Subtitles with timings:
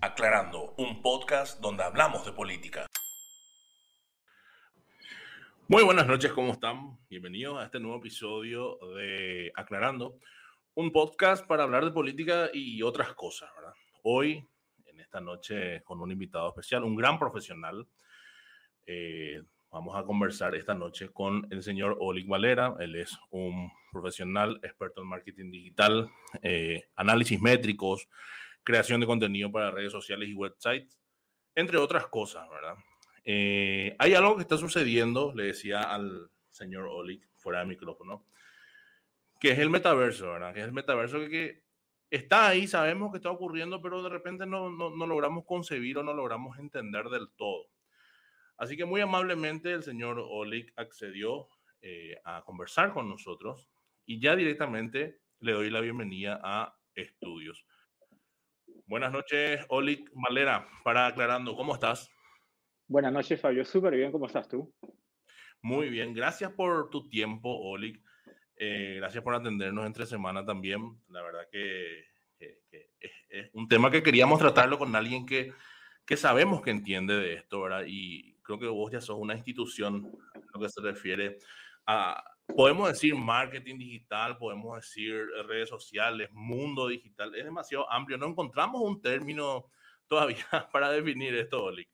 [0.00, 2.86] Aclarando, un podcast donde hablamos de política.
[5.68, 6.96] Muy buenas noches, ¿cómo están?
[7.10, 10.18] Bienvenidos a este nuevo episodio de Aclarando,
[10.74, 13.74] un podcast para hablar de política y otras cosas, ¿verdad?
[14.02, 14.48] Hoy,
[14.86, 17.86] en esta noche, con un invitado especial, un gran profesional.
[18.86, 22.74] Eh, vamos a conversar esta noche con el señor Oleg Valera.
[22.78, 26.08] Él es un profesional experto en marketing digital,
[26.40, 28.08] eh, análisis métricos,
[28.66, 30.98] creación de contenido para redes sociales y websites,
[31.54, 32.74] entre otras cosas, ¿verdad?
[33.24, 38.26] Eh, hay algo que está sucediendo, le decía al señor Oleg fuera de micrófono,
[39.38, 40.52] que es el metaverso, ¿verdad?
[40.52, 41.64] Que es el metaverso que,
[42.10, 46.12] está ahí, sabemos que está ocurriendo, pero de repente no, no, logramos concebir o no
[46.12, 47.68] logramos entender del todo.
[48.56, 51.48] Así que muy amablemente el señor Oleg accedió
[51.82, 53.68] eh, a conversar con nosotros
[54.06, 57.64] y ya directamente le doy la bienvenida a Estudios.
[58.88, 62.08] Buenas noches, Oleg Valera, para aclarando, ¿cómo estás?
[62.86, 63.64] Buenas noches, Fabio.
[63.64, 64.72] Súper bien, ¿cómo estás tú?
[65.60, 68.00] Muy bien, gracias por tu tiempo, Oleg.
[68.56, 70.82] Eh, gracias por atendernos entre semana también.
[71.08, 72.04] La verdad que,
[72.38, 75.52] es, un tema que queríamos tratarlo con alguien que,
[76.06, 77.82] que sabemos que entiende de esto, ¿verdad?
[77.88, 81.38] Y creo que vos ya sos una institución en lo que se refiere
[81.86, 87.34] a, podemos decir marketing digital, podemos decir redes sociales, mundo digital.
[87.34, 88.18] Es demasiado amplio.
[88.18, 89.66] No encontramos un término
[90.08, 91.88] todavía para definir esto, Oleg.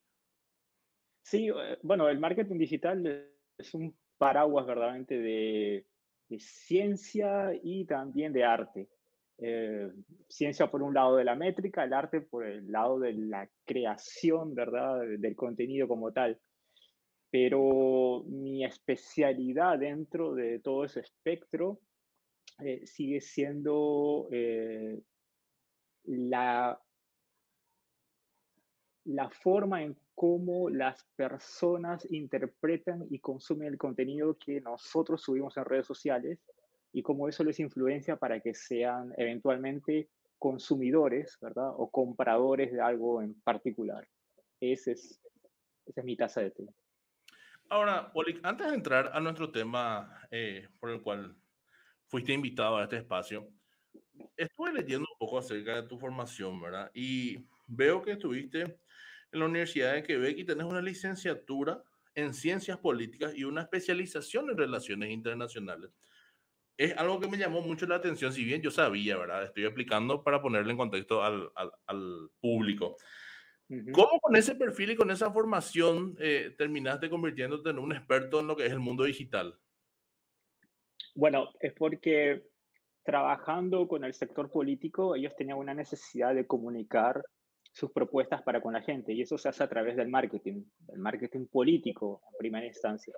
[1.25, 5.86] Sí, eh, bueno, el marketing digital es un paraguas verdaderamente de,
[6.39, 8.89] ciencia y también de arte.
[9.39, 9.91] Eh,
[10.28, 14.55] ciencia por un lado de la métrica, el arte por el lado de la creación,
[14.55, 16.41] ¿verdad?, del contenido como tal.
[17.33, 21.80] Pero mi especialidad dentro de todo ese espectro
[22.61, 24.28] eh, sigue siendo
[26.05, 26.80] la,
[29.05, 35.64] la forma en cómo las personas interpretan y consumen el contenido que nosotros subimos en
[35.64, 36.39] redes sociales
[36.92, 41.70] y cómo eso les influencia para que sean eventualmente consumidores, ¿verdad?
[41.77, 44.07] O compradores de algo en particular.
[44.61, 45.20] Ese es,
[45.86, 46.67] esa es mi taza de té.
[47.72, 51.34] Ahora, Olik, antes de entrar a nuestro tema eh, por el cual
[52.06, 53.48] fuiste invitado a este espacio,
[54.36, 56.90] estuve leyendo un poco acerca de tu formación, ¿verdad?
[56.92, 61.83] Y veo que estuviste en la Universidad de Quebec y tenés una licenciatura
[62.14, 65.92] en ciencias políticas y una especialización en relaciones internacionales.
[66.77, 69.44] Es algo que me llamó mucho la atención, si bien yo sabía, ¿verdad?
[69.44, 71.50] Estoy explicando para ponerle en contexto al,
[71.86, 72.98] al, público.
[73.92, 78.46] ¿Cómo con ese perfil y con esa formación eh, terminaste convirtiéndote en un experto en
[78.46, 79.58] lo que es el mundo digital?
[81.14, 82.44] Bueno, es porque
[83.02, 87.22] trabajando con el sector político, ellos tenían una necesidad de comunicar
[87.72, 90.98] sus propuestas para con la gente y eso se hace a través del marketing, del
[90.98, 93.14] marketing político en primera instancia.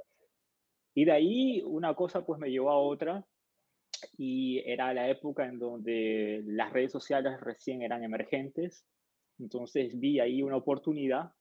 [0.95, 3.25] Y de ahí una cosa pues me llevó a otra
[4.17, 8.87] y era la época en donde las redes sociales recién eran emergentes,
[9.39, 11.33] entonces vi ahí una oportunidad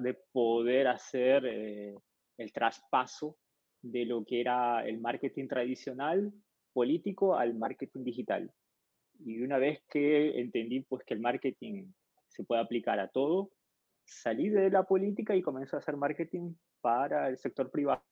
[0.00, 1.96] de poder hacer eh,
[2.38, 3.36] el traspaso
[3.82, 6.32] de lo que era el marketing tradicional
[6.72, 8.52] político al marketing digital.
[9.24, 11.86] Y una vez que entendí pues que el marketing
[12.28, 13.50] se puede aplicar a todo.
[14.04, 18.02] Salí de la política y comencé a hacer marketing para el sector privado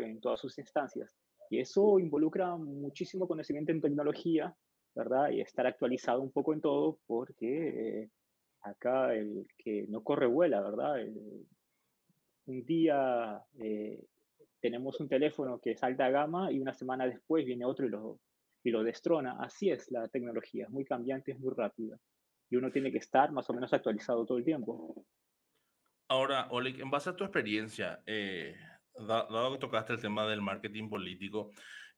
[0.00, 1.16] en todas sus instancias.
[1.50, 4.56] Y eso involucra muchísimo conocimiento en tecnología,
[4.94, 5.30] ¿verdad?
[5.30, 8.10] Y estar actualizado un poco en todo, porque eh,
[8.70, 10.96] acá el que no corre vuela, ¿verdad?
[12.46, 14.04] un día eh,
[14.60, 18.20] tenemos un teléfono que es alta gama y una semana después viene otro y lo,
[18.62, 19.36] y lo destrona.
[19.40, 21.98] Así es la tecnología, es muy cambiante, es muy rápida
[22.50, 25.04] y uno tiene que estar más o menos actualizado todo el tiempo.
[26.08, 28.54] Ahora, Oleg, en base a tu experiencia, eh,
[28.94, 31.50] dado que tocaste el tema del marketing político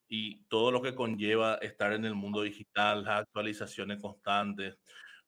[0.09, 4.79] y todo lo que conlleva estar en el mundo digital, las actualizaciones constantes,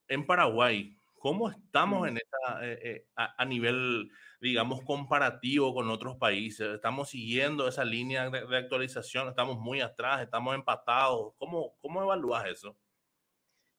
[0.09, 2.07] en Paraguay, ¿cómo estamos mm.
[2.07, 6.75] en esta, eh, eh, a, nivel, digamos, comparativo con otros países?
[6.75, 9.29] ¿Estamos siguiendo esa línea de, de actualización?
[9.29, 10.23] ¿Estamos muy atrás?
[10.23, 11.35] ¿Estamos empatados?
[11.37, 12.77] ¿Cómo, cómo evalúas eso?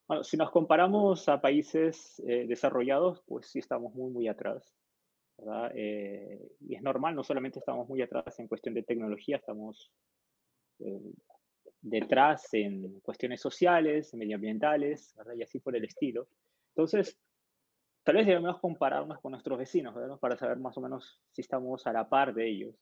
[0.08, 4.74] Bueno, si nos comparamos a países eh, desarrollados, pues sí estamos muy, muy atrás.
[5.74, 9.90] Eh, y es normal, no solamente estamos muy atrás en cuestión de tecnología, estamos
[10.80, 11.14] eh,
[11.80, 16.28] detrás en cuestiones sociales, medioambientales, y así por el estilo.
[16.74, 17.18] Entonces,
[18.04, 20.18] tal vez debemos compararnos con nuestros vecinos, ¿verdad?
[20.18, 22.74] para saber más o menos si estamos a la par de ellos.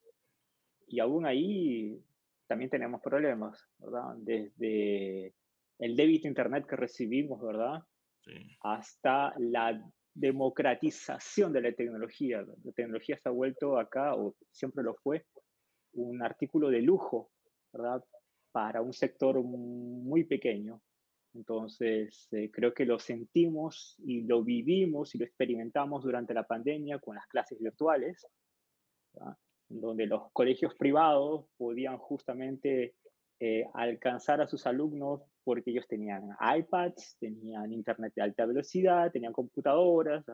[0.86, 2.02] Y aún ahí
[2.46, 4.14] también tenemos problemas, ¿verdad?
[4.16, 5.34] Desde
[5.78, 7.84] el débito internet que recibimos, ¿verdad?
[8.62, 9.80] hasta la
[10.14, 12.42] democratización de la tecnología.
[12.42, 15.24] La tecnología se ha vuelto acá, o siempre lo fue,
[15.92, 17.30] un artículo de lujo,
[17.72, 18.04] ¿verdad?
[18.52, 20.80] Para un sector muy pequeño.
[21.34, 26.98] Entonces, eh, creo que lo sentimos y lo vivimos y lo experimentamos durante la pandemia
[26.98, 28.26] con las clases virtuales,
[29.68, 32.94] donde los colegios privados podían justamente
[33.38, 39.32] eh, alcanzar a sus alumnos porque ellos tenían iPads, tenían internet de alta velocidad, tenían
[39.32, 40.24] computadoras.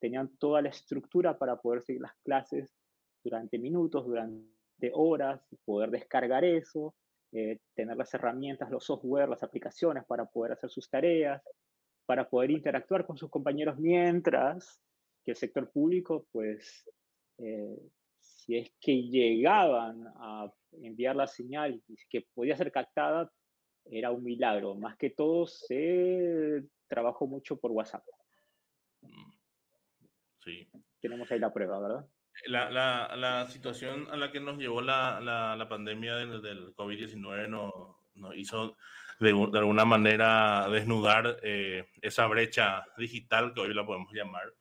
[0.00, 2.74] Tenían toda la estructura para poder seguir las clases
[3.22, 6.94] durante minutos, durante horas, poder descargar eso,
[7.36, 11.42] eh, tener las herramientas, los software, las aplicaciones para poder hacer sus tareas,
[12.06, 14.80] para poder interactuar con sus compañeros mientras
[15.24, 16.88] que el sector público, pues,
[17.38, 17.76] eh,
[18.20, 23.28] si es que llegaban a enviar la señal y que podía ser captada,
[23.86, 24.76] era un milagro.
[24.76, 28.04] Más que todo, se trabajó mucho por WhatsApp.
[29.02, 29.32] Mm.
[30.38, 30.68] Sí.
[31.00, 32.06] Tenemos ahí la prueba, ¿verdad?
[32.46, 37.48] La, la, la situación a la que nos llevó la, la pandemia del, del COVID-19
[37.48, 37.72] nos,
[38.14, 38.76] nos, hizo
[39.20, 44.52] de, de, alguna manera desnudar eh, esa brecha digital que hoy la podemos llamar.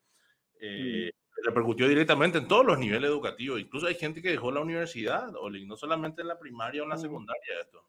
[0.61, 3.59] Eh, mm repercutió directamente en todos los niveles educativos.
[3.59, 6.89] Incluso hay gente que dejó la universidad, o no solamente en la primaria o en
[6.89, 7.59] la secundaria.
[7.61, 7.83] Esto.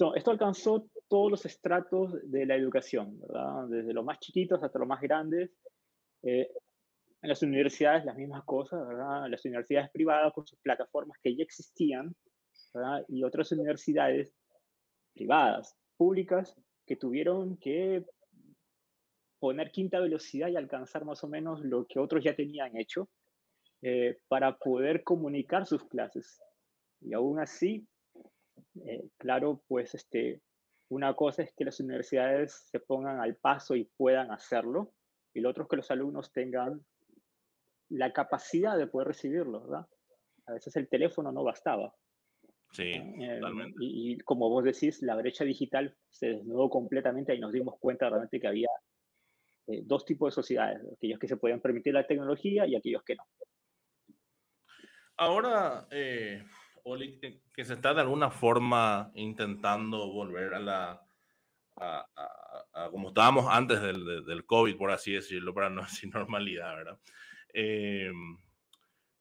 [0.00, 3.66] No, esto alcanzó todos los estratos de la educación, ¿verdad?
[3.68, 5.50] desde los más chiquitos hasta los más grandes.
[6.22, 6.50] Eh,
[7.22, 9.28] en las universidades las mismas cosas, ¿verdad?
[9.28, 12.14] las universidades privadas con sus plataformas que ya existían,
[12.72, 13.04] ¿verdad?
[13.08, 14.34] y otras universidades
[15.14, 16.54] privadas, públicas,
[16.86, 18.04] que tuvieron que
[19.40, 23.08] poner quinta velocidad y alcanzar más o menos lo que otros ya tenían hecho
[23.82, 26.40] eh, para poder comunicar sus clases.
[27.00, 27.86] Y aún así,
[28.84, 30.40] eh, claro, pues este,
[30.88, 34.92] una cosa es que las universidades se pongan al paso y puedan hacerlo,
[35.34, 36.84] y lo otro es que los alumnos tengan
[37.90, 39.86] la capacidad de poder recibirlo, ¿verdad?
[40.46, 41.94] A veces el teléfono no bastaba.
[42.72, 43.76] Sí, eh, totalmente.
[43.80, 48.08] Y, y, como vos decís, la brecha digital se desnudó completamente y nos dimos cuenta
[48.08, 48.68] realmente que había
[49.68, 53.16] eh, dos tipos de sociedades, aquellos que se podían permitir la tecnología y aquellos que
[53.16, 53.24] no.
[55.16, 56.44] Ahora, eh,
[56.84, 61.08] Oli, que se está de alguna forma intentando volver a la,
[61.80, 62.06] a,
[62.72, 66.98] a, como estábamos antes del, del, COVID, por así decirlo, para no decir normalidad, ¿verdad?
[67.52, 68.10] Eh,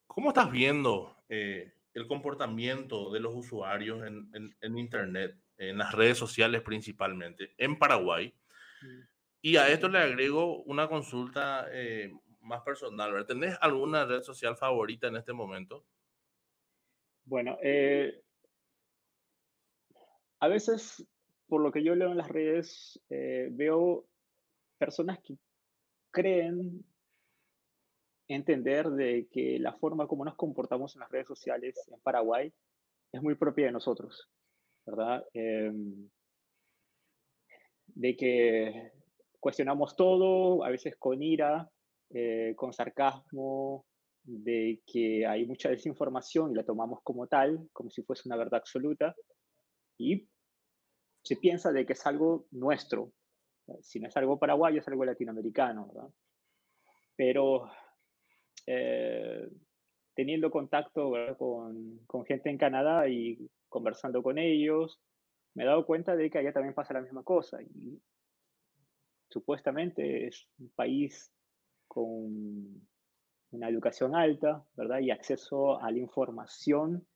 [0.05, 5.93] ¿Cómo estás viendo eh, el comportamiento de los usuarios en, en, en, Internet, en las
[5.93, 8.33] redes sociales principalmente, en Paraguay?
[8.81, 9.17] Mm.
[9.41, 13.25] Y a esto le agrego una consulta eh, más personal.
[13.25, 15.85] ¿Tenés alguna red social favorita en este momento?
[17.25, 18.23] Bueno, eh,
[20.39, 21.05] a veces,
[21.47, 24.07] por lo que yo leo en las redes, eh, veo
[24.77, 25.37] personas que
[26.11, 26.83] creen
[28.27, 32.53] entender de que la forma como nos comportamos en las redes sociales en Paraguay
[33.11, 34.29] es muy propia de nosotros,
[34.85, 35.25] ¿verdad?
[35.33, 36.09] Em,
[37.87, 38.91] de que
[39.39, 41.69] cuestionamos todo, a veces con ira,
[42.09, 43.85] eh, con sarcasmo,
[44.23, 48.59] de que hay mucha desinformación y la tomamos como tal, como si fuese una verdad
[48.59, 49.15] absoluta,
[49.97, 50.27] y
[51.23, 53.13] se piensa de que es algo nuestro.
[53.81, 56.09] Si no es algo paraguayo, es algo latinoamericano, ¿verdad?
[57.15, 57.69] Pero
[58.67, 59.49] eh,
[60.13, 64.99] teniendo contacto con, gente en Canadá y conversando con ellos,
[65.53, 67.61] me he dado cuenta de que allá también pasa la misma cosa.
[67.61, 68.01] Y
[69.29, 71.31] supuestamente es un país
[71.87, 72.81] con
[73.51, 74.99] una educación alta, ¿verdad?
[74.99, 77.07] Y acceso a la información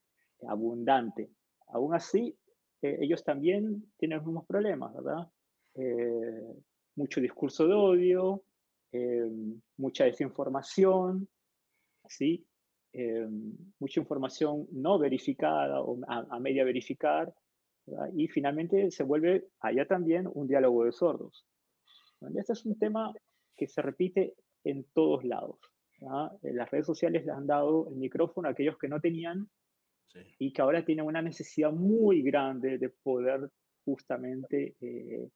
[0.48, 1.30] abundante.
[1.68, 2.36] Aún así,
[2.80, 5.28] eh, ellos también tienen los mismos problemas, ¿verdad?
[5.74, 6.54] Eh,
[6.96, 8.44] mucho discurso de odio,
[9.78, 11.26] mucha desinformación,
[12.16, 12.46] ¿sí?
[12.92, 13.26] Eh,
[13.78, 17.32] mucha información no verificada o a, a media verificar,
[17.86, 18.10] ¿verdad?
[18.14, 21.46] y finalmente se vuelve allá también un diálogo de sordos.
[22.36, 23.12] Este es un tema
[23.56, 25.58] que se repite en todos lados.
[26.42, 29.48] Las redes sociales le han dado el micrófono a aquellos que no tenían
[30.08, 30.20] sí.
[30.38, 33.48] y que ahora tienen una necesidad muy grande de poder
[33.84, 35.28] justamente eh,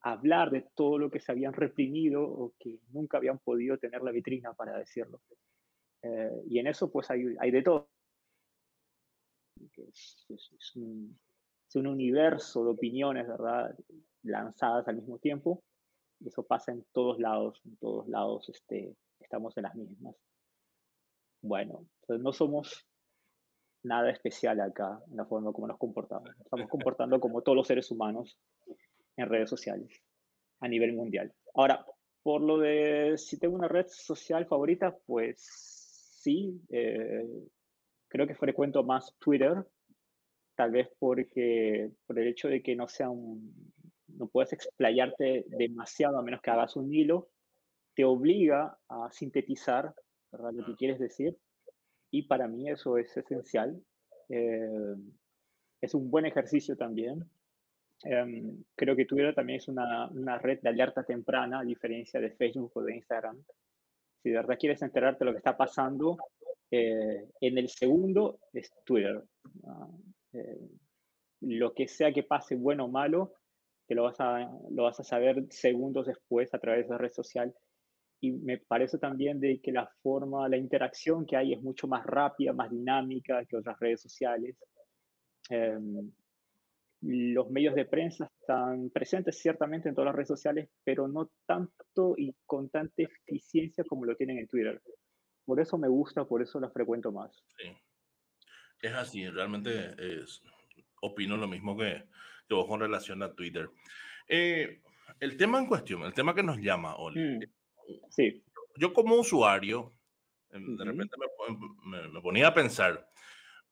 [0.00, 4.12] hablar de todo lo que se habían reprimido o que nunca habían podido tener la
[4.12, 5.20] vitrina para decirlo.
[6.02, 7.88] Eh, y en eso pues hay, hay de todo.
[9.60, 11.18] Es, es, es, un,
[11.68, 13.76] es, un, universo de opiniones, ¿verdad?
[14.22, 15.62] Lanzadas al mismo tiempo
[16.26, 20.16] eso pasa en todos lados, en todos lados este, estamos en las mismas.
[21.42, 22.86] Bueno, entonces no somos
[23.84, 26.30] nada especial acá en la forma como nos comportamos.
[26.38, 28.38] Estamos comportando como todos los seres humanos
[29.16, 30.02] en redes sociales.
[30.60, 31.34] a nivel mundial.
[31.54, 31.84] Ahora,
[32.22, 35.71] por lo de si tengo una red social favorita, pues
[36.22, 37.26] sí, eh,
[38.08, 39.64] creo que frecuento más Twitter,
[40.54, 43.72] tal vez porque por el hecho de que no sea un,
[44.08, 47.28] no puedes explayarte demasiado a menos que hagas un hilo,
[47.94, 49.94] te obliga a sintetizar
[50.30, 51.36] lo que quieres decir
[52.10, 53.82] y para mí eso es esencial.
[54.28, 54.94] Eh,
[55.80, 57.24] es un buen ejercicio también.
[58.04, 62.30] Em, creo que Twitter también es una, una, red de alerta temprana, a diferencia de
[62.30, 63.42] Facebook o de Instagram.
[64.22, 66.16] Si de verdad quieres enterarte de lo que está pasando,
[66.70, 69.22] eh, en el segundo es Twitter.
[70.32, 70.68] Eh,
[71.40, 73.34] lo que sea que pase, bueno o malo,
[73.86, 77.12] te lo vas, a, lo vas a saber segundos después a través de la red
[77.12, 77.52] social.
[78.20, 82.06] Y me parece también de que la forma, la interacción que hay es mucho más
[82.06, 84.56] rápida, más dinámica que otras redes sociales.
[85.50, 86.12] Em,
[87.02, 92.14] los medios de prensa están presentes ciertamente en todas las redes sociales, pero no tanto
[92.16, 94.80] y con tanta eficiencia como lo tienen en Twitter.
[95.44, 97.44] Por eso me gusta, por eso la frecuento más.
[97.58, 97.68] Sí.
[98.80, 100.42] Es así, realmente es,
[101.00, 102.04] opino lo mismo que,
[102.48, 103.68] que vos con relación a Twitter.
[104.28, 104.80] Eh,
[105.20, 107.20] el tema en cuestión, el tema que nos llama, Oli.
[107.20, 107.40] Mm,
[108.10, 108.42] sí.
[108.76, 109.92] Yo como usuario,
[110.50, 111.16] em, de repente
[111.86, 113.08] me, me, ponía a pensar,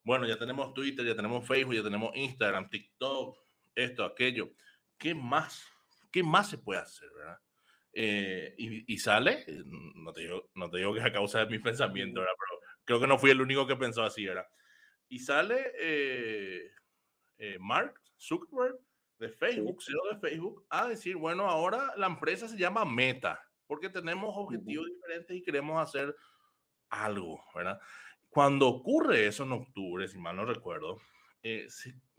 [0.03, 3.37] bueno, ya tenemos Twitter, ya tenemos Facebook, ya tenemos Instagram, TikTok,
[3.75, 4.51] esto, aquello.
[4.97, 5.65] ¿Qué más?
[6.11, 7.39] ¿Qué más se puede hacer, verdad?
[7.93, 9.45] Eh, y, sale,
[9.95, 12.35] no te, digo, no te digo que es a causa de mis pensamientos, ¿verdad?
[12.39, 14.47] pero creo que no fui el único que pensó así, ¿verdad?
[15.09, 16.71] Y sale eh,
[17.37, 18.79] eh, Mark Zuckerberg
[19.19, 23.89] de Facebook, CEO de Facebook, a decir, bueno, ahora la empresa se llama Meta, porque
[23.89, 26.15] tenemos objetivos diferentes y queremos hacer
[26.89, 27.79] algo, ¿verdad?
[28.31, 31.01] Cuando ocurre eso en octubre, si mal no recuerdo,
[31.43, 31.67] eh,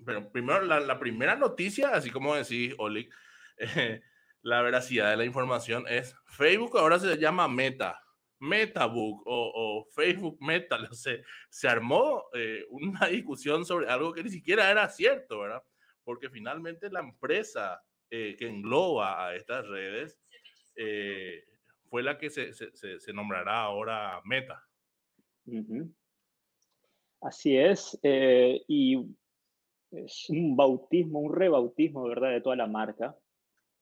[0.04, 3.09] pero primero la, primera noticia, así como decís, Oli,
[3.57, 4.02] eh,
[4.42, 7.99] la veracidad de la información es Facebook ahora se llama Meta,
[8.40, 14.23] Metabook o, o Facebook Meta, no sé, se armó eh, una discusión sobre algo que
[14.23, 15.62] ni siquiera era cierto, ¿verdad?
[16.04, 20.21] Porque finalmente la empresa que engloba a estas redes
[21.88, 24.62] fue la que se, se, se, nombrará ahora Meta.
[27.23, 28.97] Así es, eh, y
[29.93, 33.17] es un bautismo, un rebautismo, ¿verdad?, de toda la marca.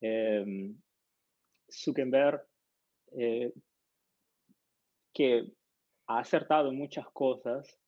[0.02, 0.74] Eh,
[1.70, 2.46] Zuckerberg,
[3.16, 3.50] eh,
[5.14, 5.54] que
[6.06, 7.78] ha acertado muchas cosas,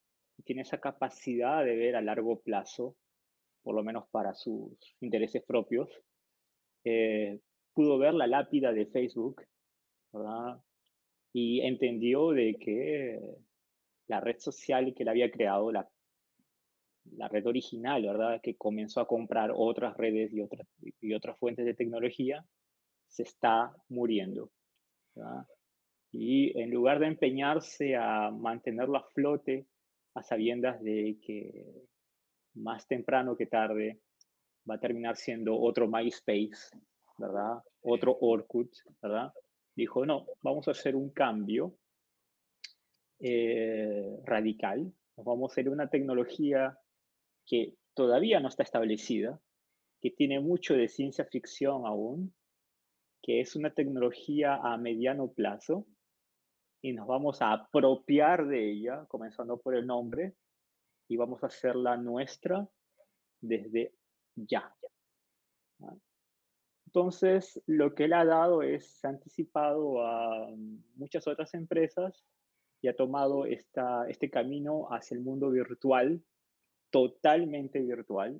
[0.42, 2.96] tiene esa capacidad de ver a largo plazo,
[3.62, 5.88] por lo menos para sus intereses propios,
[7.74, 9.42] pudo ver la lápida de Facebook,
[10.12, 10.62] ¿verdad?
[11.34, 13.20] Y entendió de que
[14.12, 15.88] la red social que él había creado, la,
[17.16, 18.40] la red original, ¿verdad?
[18.42, 20.68] Que comenzó a comprar otras redes y otras,
[21.00, 22.44] y otras fuentes de tecnología,
[23.08, 24.50] se está muriendo.
[26.12, 29.66] Y en lugar de empeñarse a mantenerlo a flote,
[30.14, 31.86] a sabiendas de que
[32.54, 33.98] más temprano que tarde
[34.68, 36.76] va a terminar siendo otro MySpace,
[37.16, 37.62] ¿verdad?
[37.80, 39.32] Otro Orkut, ¿verdad?
[39.74, 41.78] Dijo, no, vamos a hacer un cambio
[43.24, 44.92] eh, radical.
[45.16, 46.76] Nos vamos a hacer una tecnología
[47.46, 49.40] que todavía no está establecida,
[50.00, 52.34] que tiene mucho de ciencia ficción aún,
[53.22, 55.86] que es una tecnología a mediano plazo
[56.82, 60.34] y nos vamos a apropiar de ella, comenzando por el nombre,
[61.08, 62.68] y vamos a hacerla nuestra
[63.40, 63.94] desde
[64.34, 64.74] ya.
[66.86, 70.48] Entonces, lo que él ha dado es, anticipado a
[70.96, 72.24] muchas otras empresas
[72.82, 76.20] y ha tomado este camino hacia el mundo virtual,
[76.90, 78.38] totalmente virtual,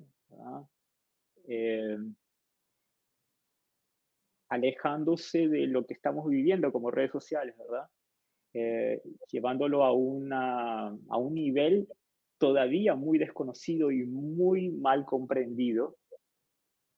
[1.47, 1.97] eh,
[4.49, 7.87] alejándose de lo que estamos viviendo como redes sociales, ¿verdad?
[8.53, 11.87] Eh, llevándolo a, una, a un nivel
[12.37, 15.95] todavía muy desconocido y muy mal comprendido,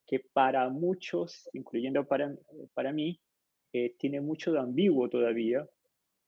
[0.07, 2.35] que para muchos, incluyendo para,
[2.73, 3.21] para mí,
[3.71, 5.67] eh, tiene mucho de ambiguo todavía,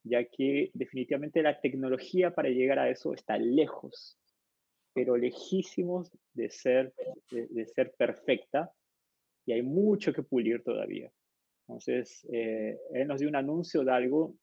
[0.07, 4.17] ya que definitivamente la tecnología para llegar a eso está lejos,
[4.93, 6.93] pero lejísimos de ser,
[7.31, 8.71] de, ser perfecta
[9.45, 11.11] y hay mucho que pulir todavía.
[11.67, 14.35] Entonces, eh, él nos dio un anuncio de algo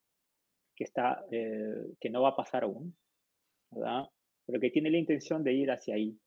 [0.75, 2.95] que, está, eh, que no va a pasar aún,
[3.71, 4.05] ¿verdad?
[4.45, 6.17] pero que tiene la intención de ir hacia ahí.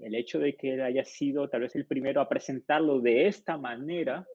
[0.00, 3.58] El hecho de que él haya sido tal vez el primero a presentarlo de esta
[3.58, 4.26] manera,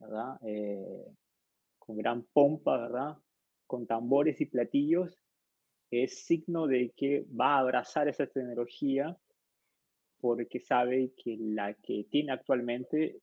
[0.00, 0.36] ¿verdad?
[0.44, 1.06] Eh,
[1.90, 3.16] con gran pompa, ¿verdad?
[3.66, 5.20] Con tambores y platillos,
[5.90, 9.16] es signo de que va a abrazar esa tecnología
[10.20, 13.18] porque sabe que la que tiene actualmente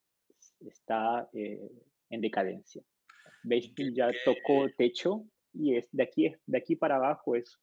[0.59, 1.71] está eh,
[2.09, 2.83] en decadencia.
[3.43, 7.57] Baseball ya tocó techo y es, de, aquí, de aquí para abajo es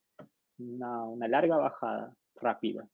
[0.59, 2.89] una, una larga bajada rápida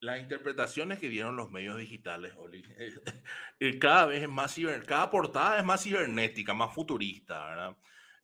[0.00, 2.62] las interpretaciones que dieron los medios digitales, Oli,
[3.80, 7.76] cada vez es más cada portada es más cibernética, más futurista, ¿verdad?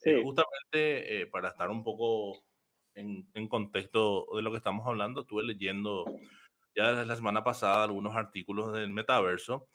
[0.05, 2.43] Eh, justamente eh, para estar un poco
[2.95, 6.05] en, en, contexto de lo que estamos hablando, estuve leyendo
[6.75, 9.69] ya desde la semana pasada algunos artículos del metaverso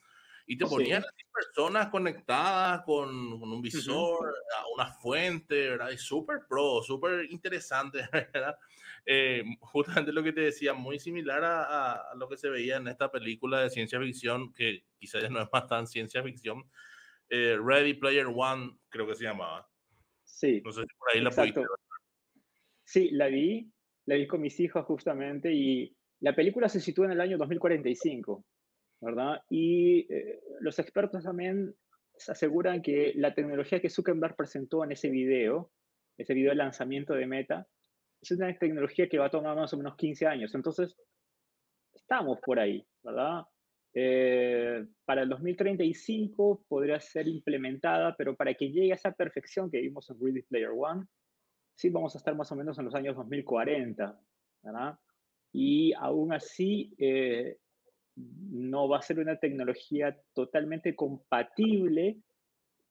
[0.47, 4.33] y te ponían personas conectadas con, con un visor,
[4.73, 5.91] una fuente, ¿verdad?
[5.91, 8.55] Y súper pro, súper interesante, ¿verdad?
[9.05, 12.87] Eh, justamente lo que te decía, muy similar a, a, lo que se veía en
[12.87, 16.63] esta película de ciencia ficción, que quizás ya no es más tan ciencia ficción,
[17.29, 19.67] eh, Ready Player One, creo que se llamaba.
[20.23, 20.61] Sí.
[20.63, 21.61] No sé si por ahí la pudiste
[22.83, 23.71] Sí, la vi,
[24.05, 28.45] la vi con mis hijos justamente y la película se sitúa en el año 2045,
[29.01, 29.41] ¿verdad?
[29.49, 31.75] Y eh, los expertos también
[32.15, 35.71] se aseguran que la tecnología que Zuckerberg presentó en ese video,
[36.17, 37.67] ese video de lanzamiento de Meta,
[38.21, 40.53] es una tecnología que va a tomar más o menos 15 años.
[40.53, 40.95] Entonces,
[41.93, 43.43] estamos por ahí, ¿verdad?
[43.93, 49.81] Eh, para el 2035 podría ser implementada, pero para que llegue a esa perfección que
[49.81, 51.05] vimos en Ready Player One,
[51.75, 54.19] sí vamos a estar más o menos en los años 2040,
[54.61, 54.99] ¿verdad?
[55.51, 57.57] Y aún así, eh,
[58.15, 62.17] no va a ser una tecnología totalmente compatible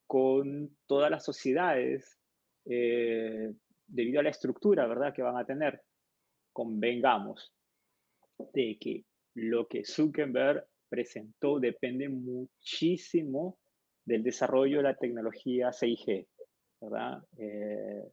[0.06, 2.18] con todas las sociedades
[2.64, 3.52] eh,
[3.86, 5.82] debido a la estructura, ¿verdad?, que van a tener.
[6.52, 7.54] Convengamos
[8.52, 13.58] de que lo que Zuckerberg presentó depende muchísimo
[14.04, 16.26] del desarrollo de la tecnología 6G,
[16.80, 17.22] ¿verdad?
[17.38, 18.10] Eh,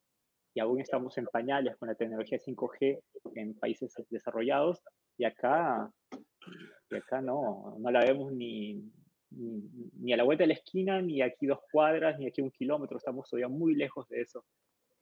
[0.54, 3.02] y aún estamos en pañales con la tecnología 5G
[3.36, 4.84] en países desarrollados
[5.18, 5.92] y acá,
[6.90, 8.76] y acá no, no la vemos ni,
[9.32, 9.62] ni,
[10.00, 12.98] ni, a la vuelta de la esquina, ni aquí dos cuadras, ni aquí un kilómetro,
[12.98, 14.46] estamos todavía muy lejos de eso.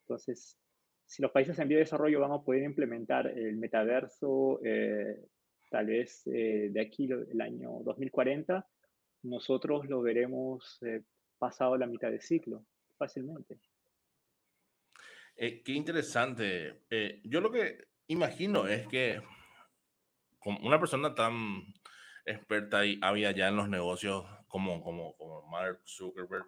[0.02, 0.58] Entonces,
[1.06, 5.28] si los países en vía de desarrollo van a poder implementar el metaverso, eh,
[5.70, 8.68] tal vez eh, de aquí el año 2040,
[9.24, 11.04] nosotros lo veremos eh,
[11.38, 12.66] pasado la mitad del ciclo,
[12.98, 13.60] fácilmente.
[15.36, 16.82] qué interesante.
[17.24, 19.22] yo lo que imagino es que
[20.46, 21.74] una persona tan
[22.26, 26.46] experta y había ya en los negocios como, como, como Mark Zuckerberg,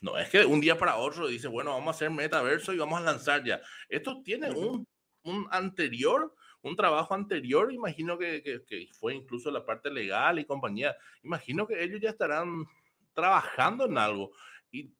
[0.00, 3.00] no, es que un día para otro dice, bueno, vamos a hacer metaverso y vamos
[3.00, 3.60] a lanzar ya.
[3.88, 4.86] Esto tiene un,
[5.24, 10.96] un anterior, un trabajo anterior, imagino que, que, fue incluso la parte legal y compañía.
[11.24, 12.64] Imagino que ellos ya estarán
[13.12, 14.30] trabajando en algo.
[14.70, 14.92] Y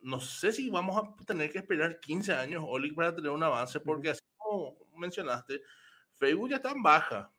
[0.00, 3.78] no sé si vamos a tener que esperar 15 años, Oli, para tener un avance,
[3.78, 5.62] porque así como mencionaste,
[6.20, 7.32] Facebook ya está en baja.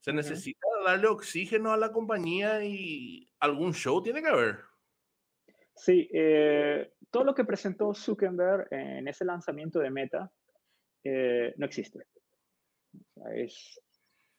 [0.00, 4.58] Se necesita darle oxígeno a la compañía y algún show tiene que haber.
[5.76, 10.32] Sí, eh, todo lo que presentó Zuckerberg en ese lanzamiento de Meta
[11.04, 12.06] eh, no existe.
[13.34, 13.80] es,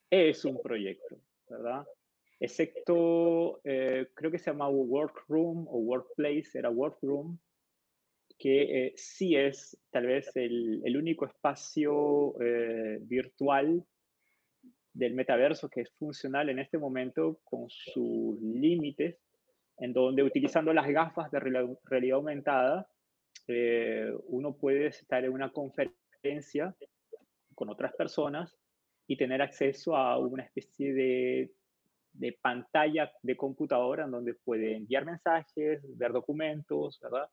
[0.10, 1.86] es un proyecto, ¿verdad?
[2.40, 7.38] Excepto, eh, creo que se llamaba Workroom o Workplace, era Workroom,
[8.42, 12.34] que sí es tal vez el, el único espacio
[13.02, 13.86] virtual
[14.94, 19.18] del metaverso que es funcional en este momento con sus límites
[19.82, 22.88] en donde utilizando las gafas de realidad aumentada,
[23.48, 26.76] eh, uno puede estar en una conferencia
[27.56, 28.56] con otras personas
[29.08, 31.52] y tener acceso a una especie de,
[32.14, 37.28] de pantalla de computadora en donde puede enviar mensajes, ver documentos, ¿verdad?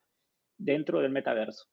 [0.59, 1.67] Dentro del metaverso.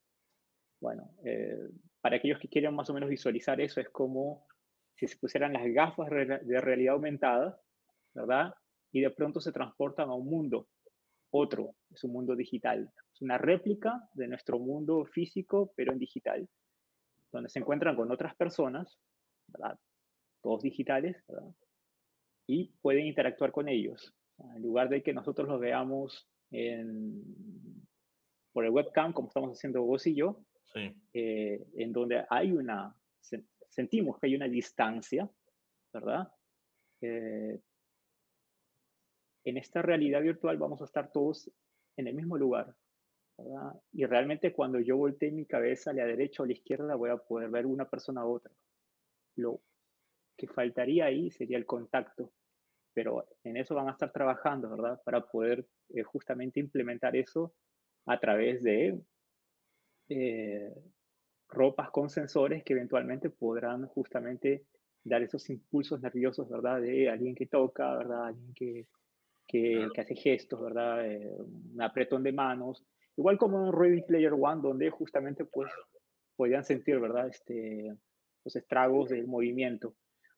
[0.80, 1.68] Bueno, eh,
[2.00, 4.46] para aquellos que quieren más o menos visualizar eso, es como
[4.94, 7.60] si se pusieran las gafas de realidad aumentada,
[8.14, 8.54] ¿verdad?
[8.92, 10.68] y de pronto se transportan a un mundo,
[11.30, 12.90] otro, es un mundo digital.
[13.12, 16.48] Es una réplica de nuestro mundo físico, pero en digital,
[17.30, 18.98] donde se encuentran con otras personas,
[19.48, 19.78] ¿verdad?
[20.40, 21.52] todos digitales, ¿verdad?
[22.46, 24.14] y pueden interactuar con ellos.
[24.38, 27.22] En lugar de que nosotros los veamos en,
[28.56, 30.40] por el webcam, como estamos haciendo vos y yo,
[31.12, 32.96] eh, en donde hay una,
[33.68, 35.30] sentimos que hay una distancia,
[35.92, 36.32] ¿verdad?
[37.02, 37.60] Eh,
[39.44, 41.50] en esta realidad virtual vamos a estar todos
[41.98, 42.74] en el mismo lugar.
[43.36, 43.78] ¿verdad?
[43.92, 47.10] Y realmente cuando yo voltee mi cabeza a la derecha o a la izquierda voy
[47.10, 48.54] a poder ver una persona a otra.
[49.34, 49.60] Lo
[50.34, 52.32] que faltaría ahí sería el contacto,
[52.94, 55.02] pero en eso van a estar trabajando, ¿verdad?
[55.04, 57.54] Para poder eh, justamente implementar eso
[58.06, 58.98] a través de
[60.08, 60.72] eh,
[61.48, 64.64] ropas con sensores que eventualmente podrán justamente
[65.04, 66.80] dar esos impulsos nerviosos, ¿verdad?
[66.80, 68.26] De alguien que toca, ¿verdad?
[68.26, 68.86] Alguien que,
[69.46, 71.06] que, que hace gestos, ¿verdad?
[71.06, 72.84] Eh, un apretón de manos.
[73.16, 75.70] Igual como en Ready Player One, donde justamente pues
[76.36, 77.28] podían sentir, ¿verdad?
[77.28, 77.94] Este,
[78.44, 79.94] los estragos del movimiento.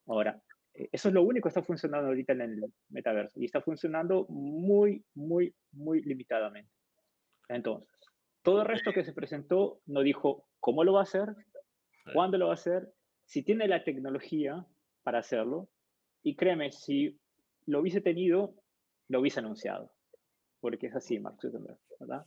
[0.06, 0.40] Ahora,
[0.74, 4.26] eh, eso es lo único que está funcionando ahorita en el metaverso y está funcionando
[4.28, 6.77] muy, muy, muy limitadamente.
[7.48, 7.88] Entonces,
[8.42, 11.34] todo el resto que se presentó no dijo cómo lo va a hacer,
[12.12, 12.92] cuándo lo va a hacer,
[13.24, 14.66] si tiene la tecnología
[15.02, 15.68] para hacerlo.
[16.22, 17.18] Y créeme, si
[17.66, 18.54] lo hubiese tenido,
[19.08, 19.92] lo hubiese anunciado.
[20.60, 22.26] Porque es así, Mark Zuckerberg, ¿verdad?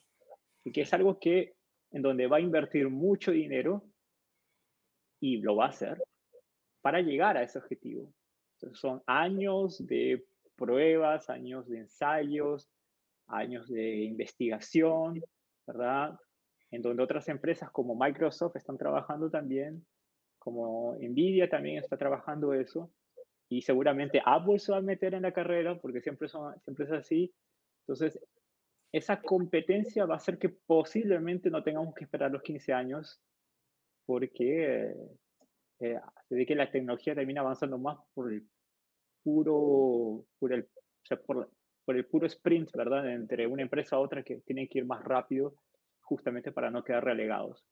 [0.63, 1.55] Y que es algo que
[1.91, 3.83] en donde va a invertir mucho dinero
[5.19, 6.01] y lo va a hacer
[6.81, 8.13] para llegar a ese objetivo.
[8.55, 12.69] Entonces son años de pruebas, años de ensayos,
[13.31, 15.21] años de investigación,
[15.65, 16.17] ¿verdad?
[16.69, 19.85] En donde otras empresas como Microsoft están trabajando también,
[20.39, 22.91] como Nvidia también está trabajando eso,
[23.49, 26.91] y seguramente Apple se va a meter en la carrera porque siempre, son, siempre es
[26.91, 27.33] así.
[27.81, 28.17] Entonces,
[28.93, 33.21] esa competencia va a hacer que posiblemente no tengamos que esperar los 15 años
[34.05, 34.95] porque
[35.79, 38.47] eh, se ve que la tecnología termina avanzando más por el
[39.23, 41.49] puro, por el, o sea, por,
[41.85, 43.11] por, el puro sprint, ¿verdad?
[43.11, 45.55] Entre una empresa a otra que tienen que ir más rápido
[46.01, 47.65] justamente para no quedar relegados.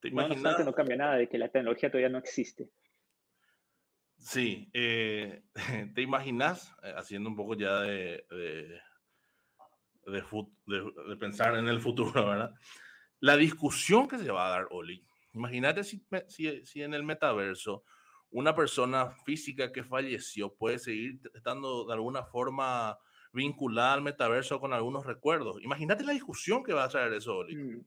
[0.00, 0.10] ¿Te?
[0.10, 2.70] No, no cambia nada de que la tecnología todavía no existe.
[4.18, 5.42] Sí, eh,
[5.94, 8.80] ¿te imaginas, eh, haciendo un poco ya de, de,
[10.06, 12.54] de, pensar en el futuro, ¿verdad?
[13.18, 15.04] La discusión que se va a dar, Oli.
[15.32, 17.84] Imagínate si, si, si en el metaverso
[18.32, 22.98] una persona física que falleció puede seguir estando de alguna forma
[23.32, 25.62] vinculada al metaverso con algunos recuerdos.
[25.62, 27.56] Imagínate la discusión que va a traer eso, Oli.
[27.56, 27.84] Mm.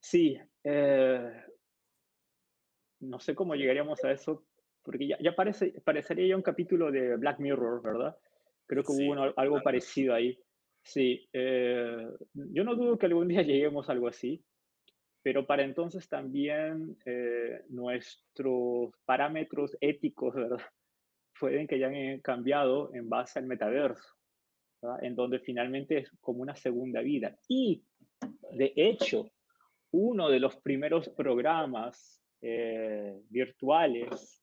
[0.00, 1.44] Sí, eh,
[3.00, 4.46] no sé cómo llegaríamos a eso,
[4.82, 8.16] porque ya, ya parece, parecería ya un capítulo de Black Mirror, ¿verdad?
[8.66, 10.38] Creo que hubo algo parecido ahí.
[10.82, 14.42] Sí, eh, yo no dudo que algún día lleguemos a algo así,
[15.28, 20.56] pero para entonces también eh, nuestros parámetros éticos, ¿verdad?
[21.38, 24.08] Pueden que hayan cambiado en base al metaverso,
[24.80, 25.04] ¿verdad?
[25.04, 27.36] en donde finalmente es como una segunda vida.
[27.46, 27.84] Y,
[28.52, 29.30] de hecho,
[29.90, 34.42] uno de los primeros programas eh, virtuales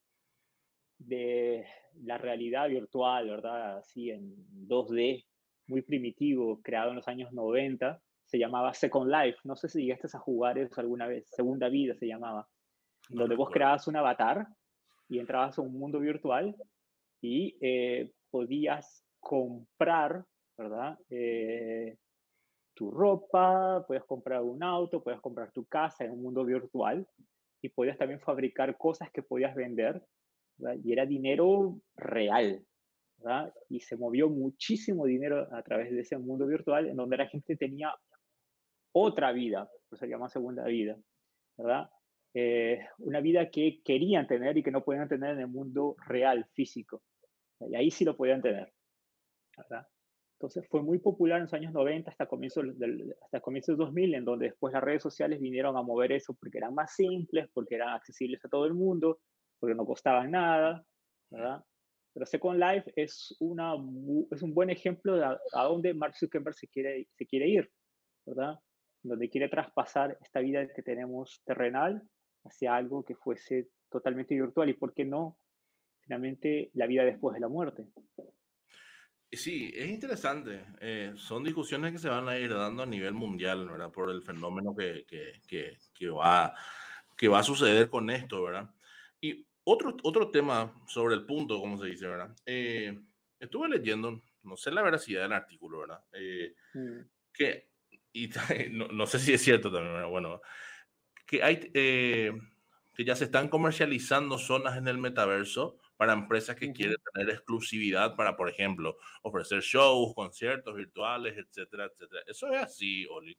[0.99, 1.65] de
[2.03, 3.79] la realidad virtual, ¿verdad?
[3.79, 4.35] Así en
[4.67, 5.25] 2D,
[5.65, 9.39] muy primitivo, creado en los años 90, se llamaba Second Life.
[9.43, 11.27] No sé si llegaste a jugar eso alguna vez.
[11.29, 12.47] Segunda Vida se llamaba.
[13.09, 14.47] donde vos creabas un avatar
[15.07, 16.55] y entrabas a un mundo virtual
[17.21, 20.25] y eh, podías comprar,
[20.57, 20.97] ¿verdad?
[21.09, 21.97] Eh,
[22.73, 27.07] tu ropa, puedes comprar un auto, puedes comprar tu casa en un mundo virtual
[27.61, 30.01] y podías también fabricar cosas que podías vender
[30.83, 32.65] y era dinero real.
[33.17, 33.53] ¿verdad?
[33.69, 37.55] Y se movió muchísimo dinero a través de ese mundo virtual en donde la gente
[37.55, 37.93] tenía
[38.97, 40.97] otra vida, pues se llama segunda vida,
[41.57, 41.89] ¿verdad?
[42.33, 46.45] Eh, una vida que querían tener y que no podían tener en el mundo real,
[46.53, 47.03] físico.
[47.59, 48.71] Y ahí sí lo podían tener,
[49.57, 49.85] ¿verdad?
[50.39, 54.15] Entonces fue muy popular en los años 90 hasta comienzos del, hasta comienzos de 2000,
[54.15, 57.75] en donde después las redes sociales vinieron a mover eso porque eran más simples, porque
[57.75, 59.19] eran accesibles a todo el mundo,
[59.59, 60.85] porque no costaban nada,
[61.29, 61.61] ¿verdad?
[62.13, 63.73] Pero Second Life es, una,
[64.31, 67.69] es un buen ejemplo de a, dónde Mark Zuckerberg se quiere, se quiere ir,
[68.25, 68.57] ¿verdad?
[69.07, 72.01] Donde quiere traspasar esta vida que tenemos terrenal
[72.43, 75.37] hacia algo que fuese totalmente virtual y, ¿por qué no?
[76.01, 77.85] Finalmente, la vida después de la muerte.
[79.31, 80.65] Sí, es interesante.
[80.79, 83.91] Eh, son discusiones que se van a ir dando a nivel mundial, ¿verdad?
[83.91, 86.53] Por el fenómeno que, que, que, que, va,
[87.15, 88.69] que va a suceder con esto, ¿verdad?
[89.21, 92.35] Y otro, otro tema sobre el punto, como se dice, ¿verdad?
[92.45, 92.97] Eh,
[93.39, 96.03] estuve leyendo, no sé la veracidad del artículo, ¿verdad?
[96.13, 96.99] Eh, mm.
[97.33, 97.69] Que,
[98.15, 98.29] y
[98.71, 100.09] no, no, sé si es cierto también.
[100.09, 100.41] Bueno,
[101.27, 101.59] que hay,
[102.95, 108.15] que ya se están comercializando zonas en el metaverso para empresas que quieren tener exclusividad
[108.15, 112.21] para, por ejemplo, ofrecer shows, conciertos virtuales, etcétera, etcétera.
[112.25, 113.37] ¿Eso es así, Oli?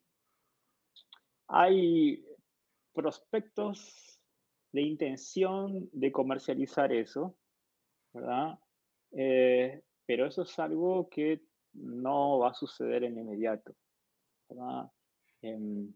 [1.48, 2.22] Hay
[2.92, 4.20] prospectos
[4.72, 7.38] de intención de comercializar eso,
[8.12, 8.58] ¿verdad?
[9.12, 13.74] Eh, pero eso es algo que no va a suceder en inmediato,
[14.48, 14.90] ¿verdad?
[15.42, 15.92] Em,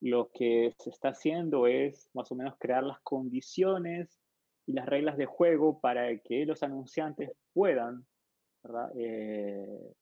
[0.00, 4.20] lo que se está haciendo es más o menos crear las condiciones
[4.66, 8.06] y las reglas de juego para que los anunciantes puedan,
[8.96, 9.94] eh,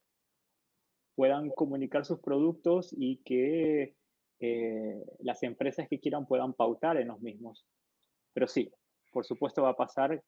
[1.15, 3.95] puedan comunicar sus productos y que
[4.41, 7.65] eh, las empresas que quieran puedan pautar en los mismos.
[8.33, 8.71] Pero sí,
[9.13, 10.23] por supuesto va a pasar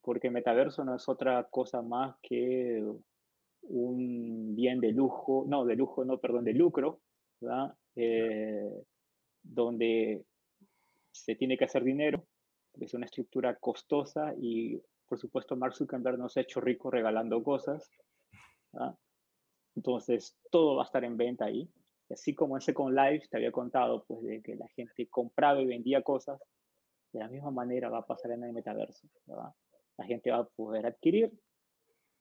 [0.00, 2.82] porque metaverso no es otra cosa más que
[3.62, 7.00] un bien de lujo, no, de lujo, no, perdón, de lucro,
[7.40, 7.74] ¿verdad?
[7.96, 8.84] Eh,
[9.42, 10.24] donde
[11.12, 12.26] se tiene que hacer dinero,
[12.80, 17.90] es una estructura costosa y por supuesto Mark Zuckerberg nos ha hecho rico regalando cosas.
[19.74, 21.68] Entonces todo va a estar en venta ahí.
[22.10, 25.66] así como en Second Life te había contado pues de que la gente compraba y
[25.66, 26.40] vendía cosas,
[27.12, 29.08] de la misma manera va a pasar en el metaverso.
[29.26, 31.32] La gente va a poder adquirir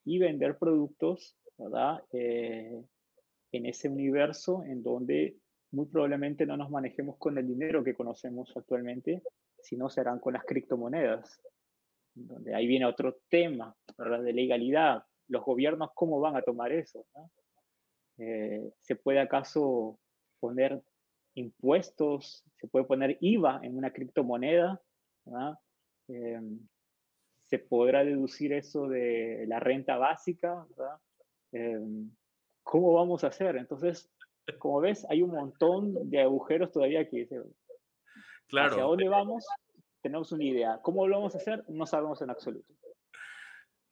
[0.05, 2.03] y vender productos ¿verdad?
[2.13, 2.83] Eh,
[3.51, 5.37] en ese universo en donde
[5.71, 9.21] muy probablemente no nos manejemos con el dinero que conocemos actualmente,
[9.61, 11.41] sino serán con las criptomonedas,
[12.13, 14.23] donde ahí viene otro tema ¿verdad?
[14.23, 15.03] de legalidad.
[15.27, 17.05] Los gobiernos, ¿cómo van a tomar eso?
[18.17, 19.99] Eh, ¿Se puede acaso
[20.39, 20.81] poner
[21.35, 22.43] impuestos?
[22.57, 24.81] ¿Se puede poner IVA en una criptomoneda?
[26.07, 26.41] Eh,
[27.45, 30.65] ¿Se podrá deducir eso de la renta básica?
[31.51, 31.79] Eh,
[32.69, 33.57] ¿Cómo vamos a hacer?
[33.57, 34.11] Entonces,
[34.59, 37.27] como ves, hay un montón de agujeros todavía que
[38.47, 38.69] claro.
[38.69, 39.43] hacia dónde vamos,
[40.03, 40.79] tenemos una idea.
[40.83, 41.63] ¿Cómo lo vamos a hacer?
[41.67, 42.71] No sabemos en absoluto.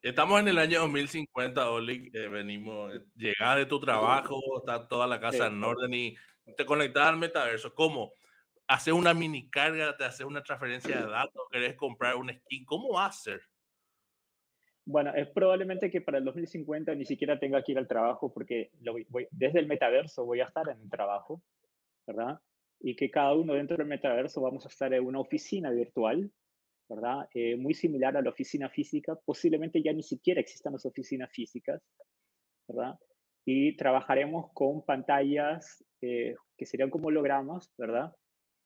[0.00, 2.08] Estamos en el año 2050, Oli.
[2.14, 6.16] Eh, venimos, llegada de tu trabajo, está toda la casa en orden y
[6.56, 7.74] te conectas al metaverso.
[7.74, 8.12] ¿Cómo?
[8.68, 12.64] Haces una mini carga, te haces una transferencia de datos, querés comprar un skin.
[12.64, 13.40] ¿Cómo va a ser?
[14.88, 18.70] Bueno, es probablemente que para el 2050 ni siquiera tenga que ir al trabajo porque
[19.32, 21.42] desde el metaverso voy a estar en el trabajo,
[22.06, 22.40] ¿verdad?
[22.80, 26.32] Y que cada uno dentro del metaverso vamos a estar en una oficina virtual,
[26.88, 27.28] ¿verdad?
[27.34, 29.14] Eh, muy similar a la oficina física.
[29.26, 31.82] Posiblemente ya ni siquiera existan las oficinas físicas,
[32.66, 32.94] ¿verdad?
[33.44, 38.10] Y trabajaremos con pantallas eh, que serían como hologramas, ¿verdad?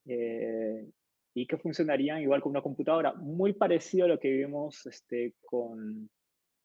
[0.06, 0.88] Eh,
[1.34, 6.10] y que funcionarían igual con una computadora, muy parecido a lo que vimos este, con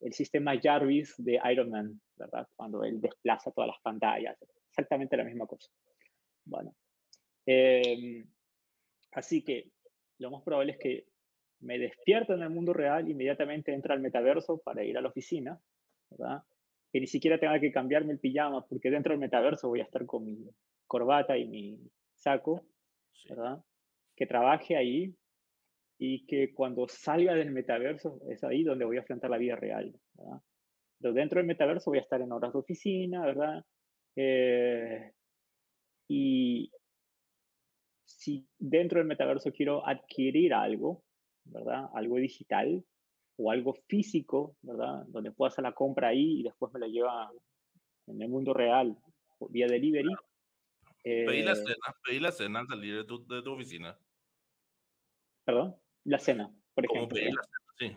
[0.02, 2.48] el sistema Jarvis de Iron Man, ¿verdad?
[2.56, 4.38] Cuando él desplaza todas las pantallas,
[4.70, 5.70] exactamente la misma cosa.
[6.46, 6.76] Bueno,
[7.46, 8.26] em,
[9.14, 9.72] así que
[10.20, 11.08] lo más probable es que
[11.60, 15.60] me despierto en el mundo real, inmediatamente entra al metaverso para ir a la oficina,
[16.10, 16.44] ¿verdad?
[16.92, 20.06] Que ni siquiera tenga que cambiarme el pijama, porque dentro del metaverso voy a estar
[20.06, 20.48] con mi
[20.86, 21.80] corbata y mi
[22.16, 22.66] saco,
[23.30, 23.64] ¿verdad?
[24.18, 25.16] Que trabaje ahí
[26.00, 29.96] y que cuando salga del metaverso es ahí donde voy a afrontar la vida real.
[30.16, 30.42] ¿verdad?
[31.00, 33.64] Pero dentro del metaverso voy a estar en horas de oficina, ¿verdad?
[34.16, 35.12] Eh,
[36.10, 36.72] y
[38.06, 41.04] si dentro del metaverso quiero adquirir algo,
[41.46, 41.90] ¿verdad?
[41.94, 42.84] Algo digital
[43.38, 45.06] o algo físico, ¿verdad?
[45.08, 47.32] Donde puedo hacer la compra ahí y después me lo lleva
[48.08, 48.98] en el mundo real
[49.52, 50.10] vía delivery.
[51.04, 53.96] pedí la eh, cena, pedí la cena al salir de tu, de tu oficina
[55.48, 57.18] perdón, la cena, por ejemplo.
[57.80, 57.96] sí.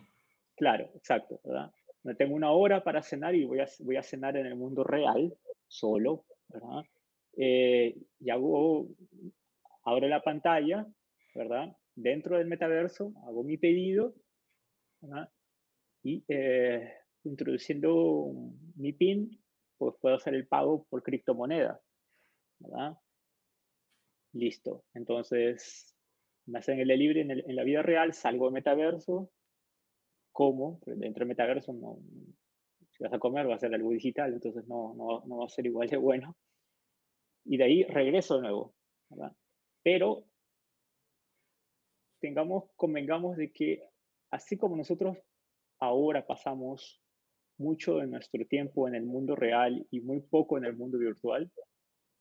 [0.56, 1.72] Claro, exacto, ¿verdad?
[2.04, 4.84] No tengo una hora para cenar y voy a, voy a cenar en el mundo
[4.84, 5.36] real,
[5.66, 6.84] solo, ¿verdad?
[7.36, 8.86] Eh, y hago,
[9.82, 10.86] abro la pantalla,
[11.34, 11.76] ¿verdad?
[11.96, 14.14] Dentro del metaverso, hago mi pedido,
[15.00, 15.28] ¿verdad?
[16.04, 16.88] Y eh,
[17.24, 18.32] introduciendo
[18.76, 19.42] mi PIN,
[19.76, 21.80] pues puedo hacer el pago por criptomoneda,
[22.60, 22.96] ¿verdad?
[24.34, 24.84] Listo.
[24.94, 25.96] Entonces,
[26.50, 29.30] me hacen el delivery en, en la vida real, salgo de metaverso,
[30.32, 31.98] como, dentro del metaverso no,
[32.90, 35.48] si vas a comer va a ser algo digital, entonces no, no, no va a
[35.48, 36.36] ser igual de bueno.
[37.44, 38.74] Y de ahí regreso de nuevo,
[39.08, 39.32] ¿verdad?
[39.82, 40.24] Pero
[42.20, 43.82] tengamos, convengamos de que
[44.30, 45.16] así como nosotros
[45.78, 47.02] ahora pasamos
[47.58, 51.50] mucho de nuestro tiempo en el mundo real y muy poco en el mundo virtual,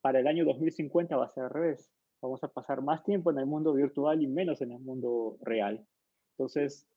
[0.02, 3.40] para el año 2050 va a ser al revés vamos a pasar más tiempo en
[3.40, 5.86] el mundo virtual y menos en el mundo real.
[6.34, 6.88] Entonces,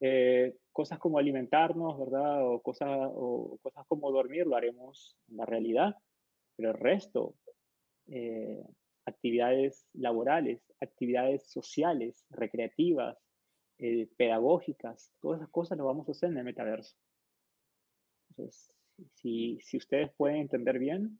[0.00, 2.46] eh, cosas como alimentarnos, ¿verdad?
[2.46, 5.96] O, cosas, o cosas como dormir lo haremos en la realidad,
[6.56, 7.36] pero el resto,
[8.08, 8.62] eh,
[9.06, 13.18] actividades laborales, actividades sociales, recreativas,
[13.78, 16.96] eh, pedagógicas, todas esas cosas lo vamos a hacer en el metaverso.
[18.30, 18.72] Entonces,
[19.14, 21.18] si, si ustedes pueden entender bien,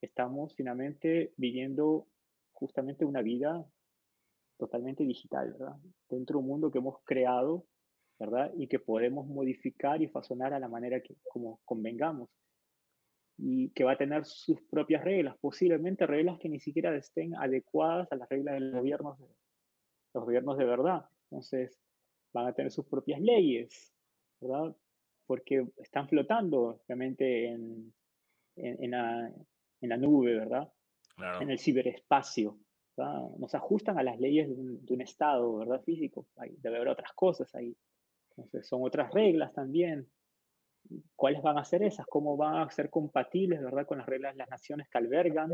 [0.00, 2.06] estamos finalmente viviendo
[2.64, 3.62] justamente una vida
[4.56, 5.76] totalmente digital, ¿verdad?
[6.08, 7.66] Dentro de un mundo que hemos creado,
[8.18, 8.52] ¿verdad?
[8.56, 12.30] Y que podemos modificar y fasonar a la manera que como convengamos.
[13.36, 18.10] Y que va a tener sus propias reglas, posiblemente reglas que ni siquiera estén adecuadas
[18.10, 19.18] a las reglas de los gobiernos,
[20.14, 21.04] los gobiernos de verdad.
[21.24, 21.78] Entonces,
[22.32, 23.92] van a tener sus propias leyes,
[24.40, 24.74] ¿verdad?
[25.26, 27.92] Porque están flotando, obviamente, en,
[28.56, 29.28] en, en, la,
[29.82, 30.72] en la nube, ¿verdad?
[31.16, 32.58] En el ciberespacio.
[32.96, 35.82] nos ajustan a las leyes de un, Estado, ¿verdad?
[35.82, 36.26] Físico.
[36.36, 37.76] Hay, debe haber otras cosas ahí.
[38.30, 40.08] Entonces, son otras reglas también.
[41.16, 42.06] ¿Cuáles van a ser esas?
[42.06, 43.86] ¿Cómo van a ser compatibles, ¿verdad?
[43.86, 45.52] Con las reglas de las naciones que albergan,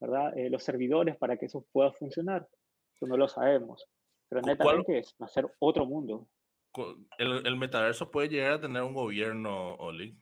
[0.00, 0.36] ¿verdad?
[0.36, 2.46] Eh, los servidores para que eso pueda funcionar.
[2.94, 3.86] Eso no lo sabemos.
[4.28, 6.28] Pero netamente es, va a ser otro mundo.
[7.18, 10.16] ¿El, el metaverso puede llegar a tener un gobierno, Oli?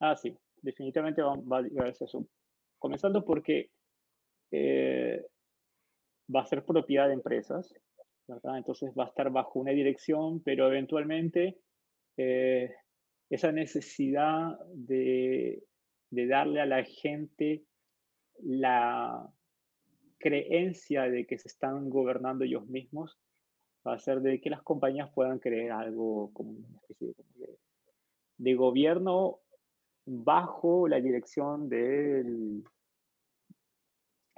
[0.00, 0.36] Ah, sí.
[0.62, 2.26] Definitivamente va, va a llegar a eso.
[2.78, 3.70] Comenzando porque
[4.50, 5.24] eh,
[6.34, 7.74] va a ser propiedad de empresas.
[8.28, 11.58] Entonces va a estar bajo una dirección, pero eventualmente
[12.16, 12.74] eh,
[13.30, 15.62] esa necesidad de,
[16.10, 17.64] darle a la gente
[18.40, 19.26] la
[20.18, 23.18] creencia de que se están gobernando ellos mismos
[23.86, 27.58] va a hacer de que las compañías puedan creer algo como una especie de,
[28.36, 29.40] de gobierno
[30.04, 32.64] bajo la dirección del,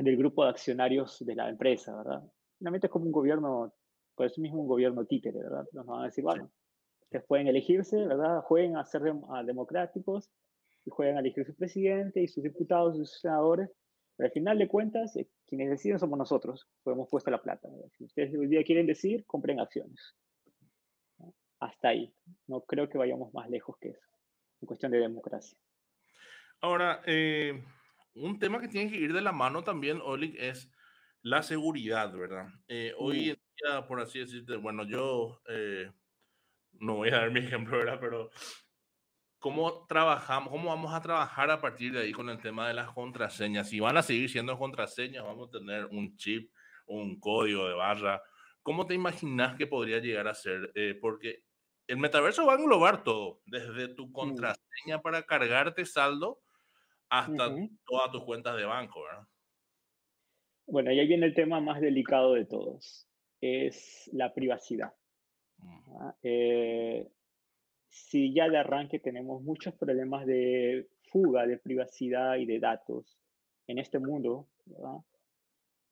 [0.04, 2.22] del grupo de accionarios de la empresa, ¿verdad?
[2.58, 3.72] Finalmente es como un gobierno,
[4.14, 5.66] por eso mismo un gobierno títere, ¿verdad?
[5.72, 6.50] Nos van a decir, bueno,
[7.02, 8.42] ustedes pueden elegirse, ¿verdad?
[8.42, 9.02] Jueguen a ser
[9.44, 10.30] democráticos
[10.84, 13.70] y juegan a elegir su presidente y sus diputados y sus senadores,
[14.16, 17.68] pero al final de cuentas, eh, quienes deciden somos nosotros, pues hemos puesto la plata.
[17.96, 20.14] Si ustedes hoy día quieren decir, compren acciones.
[21.58, 22.14] Hasta ahí.
[22.46, 24.06] No creo que vayamos más lejos que eso,
[24.60, 25.58] en cuestión de democracia.
[26.62, 27.62] Ahora, eh,
[28.14, 30.70] un tema que tiene que ir de la mano también, Oleg, es
[31.23, 32.49] la seguridad, ¿verdad?
[32.68, 35.90] Eh, hoy en día, por así decirte, bueno, yo eh,
[36.73, 37.99] no voy a dar mi ejemplo, ¿verdad?
[38.01, 38.31] Pero
[39.38, 42.90] ¿cómo trabajamos, cómo vamos a trabajar a partir de ahí con el tema de las
[42.90, 43.68] contraseñas?
[43.68, 46.53] Si van a seguir siendo contraseñas, vamos a tener un chip,
[46.87, 48.23] un código de barra.
[48.62, 50.73] ¿Cómo te imaginas que podría llegar a ser?
[50.75, 51.44] Eh, porque
[51.87, 56.40] el metaverso va a englobar todo, desde tu contraseña para cargarte saldo
[57.11, 59.27] hasta todas tus cuentas de banco, ¿verdad?
[60.66, 63.09] Bueno, y ahí viene el tema más delicado de todos,
[63.40, 64.94] es la privacidad.
[65.99, 66.14] ¿ah?
[66.23, 67.11] Eh,
[67.88, 73.18] si ya de arranque tenemos muchos problemas de fuga de privacidad y de datos
[73.66, 74.46] en este mundo,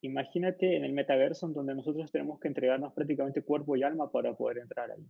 [0.00, 4.34] imagínate en el metaverso en donde nosotros tenemos que entregarnos prácticamente cuerpo y alma para
[4.34, 5.06] poder entrar ahí.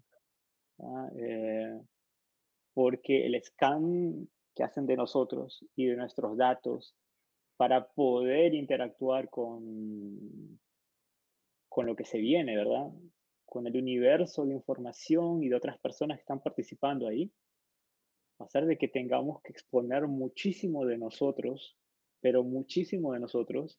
[1.18, 1.78] Eh,
[2.72, 6.96] porque el scan que hacen de nosotros y de nuestros datos
[7.56, 10.58] para poder interactuar con,
[11.68, 12.90] con lo que se viene, ¿verdad?
[13.46, 17.32] Con el universo de información y de otras personas que están participando ahí.
[18.40, 21.76] A pesar de que tengamos que exponer muchísimo de nosotros,
[22.20, 23.78] pero muchísimo de nosotros,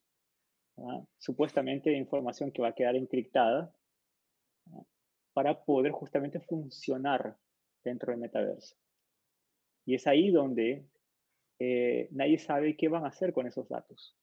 [1.18, 3.74] supuestamente información que va a quedar encriptada,
[5.34, 7.38] para poder justamente funcionar
[7.84, 8.78] dentro del metaverso.
[9.89, 10.86] Y es ahí donde
[11.58, 14.15] eh, nadie sabe qué van a hacer con esos datos.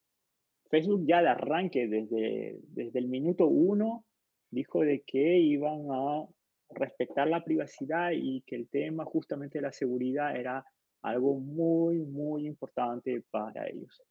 [0.70, 4.04] Facebook ya de arranque, desde, desde el minuto uno,
[4.48, 6.24] dijo de que iban a
[6.70, 10.64] respetar la privacidad y que el tema justamente de la seguridad era
[11.02, 14.04] algo muy, muy importante para ellos.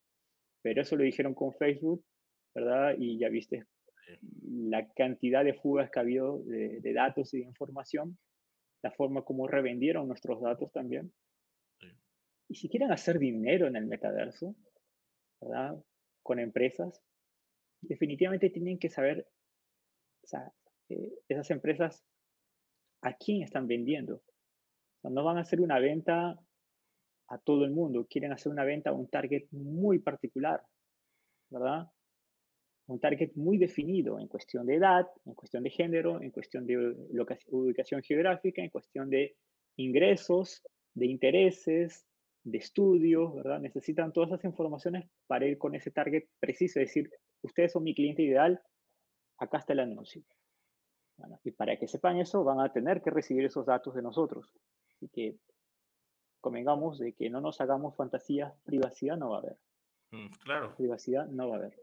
[0.61, 2.03] Pero eso lo dijeron con Facebook,
[2.53, 2.95] ¿verdad?
[2.99, 3.63] Y ya viste
[4.43, 8.17] la cantidad de fugas que ha habido de, de datos y de información,
[8.83, 11.13] la forma como revendieron nuestros datos también.
[12.47, 14.55] Y si quieren hacer dinero en el metaverso,
[15.41, 15.83] ¿verdad?
[16.21, 17.01] Con empresas,
[17.81, 19.27] definitivamente tienen que saber,
[20.23, 20.51] o sea,
[20.89, 22.03] eh, esas empresas,
[23.01, 24.15] a quién están vendiendo.
[24.15, 26.39] O sea, no van a hacer una venta
[27.27, 30.61] a todo el mundo, quieren hacer una venta a un target muy particular,
[31.49, 31.87] ¿verdad?
[32.87, 36.95] Un target muy definido en cuestión de edad, en cuestión de género, en cuestión de
[37.47, 39.35] ubicación geográfica, en cuestión de
[39.77, 40.61] ingresos,
[40.93, 42.05] de intereses,
[42.45, 43.59] de estudios, ¿verdad?
[43.59, 47.95] Necesitan todas esas informaciones para ir con ese target preciso, es decir, ustedes son mi
[47.95, 48.61] cliente ideal,
[49.39, 50.23] acá está el anuncio.
[51.43, 54.53] y para que sepan eso, van a tener que recibir esos datos de nosotros.
[54.95, 55.37] Así que
[56.39, 59.57] convengamos de que no nos hagamos fantasías, privacidad no va a haber.
[60.11, 60.75] Mm, claro.
[60.75, 61.81] Privacidad no va a haber.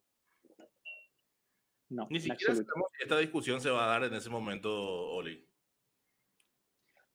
[1.88, 5.46] No, Ni siquiera sabemos que esta discusión se va a dar en ese momento, Oli.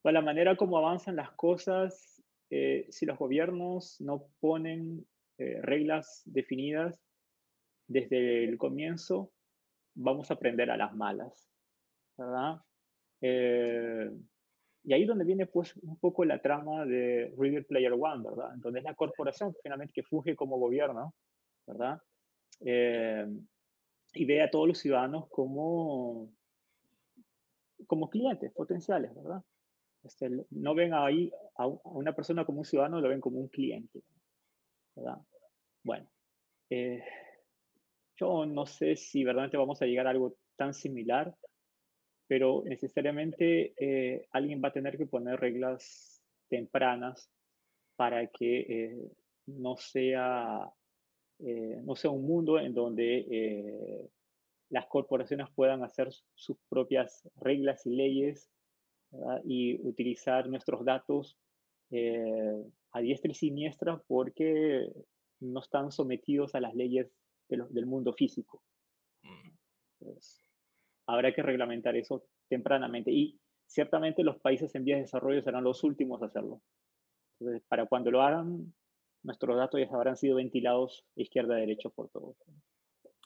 [0.02, 2.17] Pues la manera como avanzan las cosas
[2.50, 5.06] eh, si los gobiernos no ponen
[5.38, 7.02] eh, reglas definidas
[7.88, 9.32] desde el comienzo,
[9.96, 11.50] vamos a aprender a las malas,
[12.18, 12.62] ¿verdad?
[13.22, 14.12] Eh,
[14.84, 18.56] y ahí donde viene pues un poco la trama de River Player One, ¿verdad?
[18.58, 21.14] Donde es la corporación finalmente que funge como gobierno,
[21.66, 22.02] ¿verdad?
[24.14, 26.32] y ve a todos los ciudadanos como,
[27.86, 29.44] como clientes potenciales, ¿verdad?
[30.04, 34.02] Este, no ven ahí a, una persona como un ciudadano, lo ven como un cliente.
[35.84, 36.10] Bueno,
[36.70, 37.04] eh,
[38.16, 41.36] yo no sé si verdaderamente vamos a llegar a algo tan similar,
[42.28, 47.30] pero necesariamente eh, alguien va a tener que poner reglas tempranas
[47.96, 49.12] para que eh,
[49.46, 50.72] no, sea,
[51.40, 54.10] no sea un mundo en donde
[54.70, 58.50] las corporaciones puedan hacer sus propias reglas y leyes
[59.46, 61.38] y utilizar nuestros datos
[61.92, 64.92] a diestra y siniestra porque
[65.40, 67.12] no están sometidos a las leyes
[67.50, 68.62] del mundo físico.
[69.24, 69.52] Mm.
[71.08, 75.84] habrá que reglamentar eso tempranamente y ciertamente los países en vías de desarrollo serán los
[75.84, 76.62] últimos a hacerlo.
[77.40, 78.74] Entonces, para cuando lo hagan,
[79.24, 82.36] nuestros datos ya habrán sido ventilados izquierda a derecha por todo,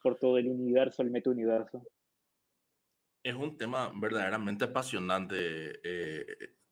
[0.01, 1.83] por todo el universo, el meta-universo.
[3.23, 6.25] Es un tema verdaderamente apasionante eh,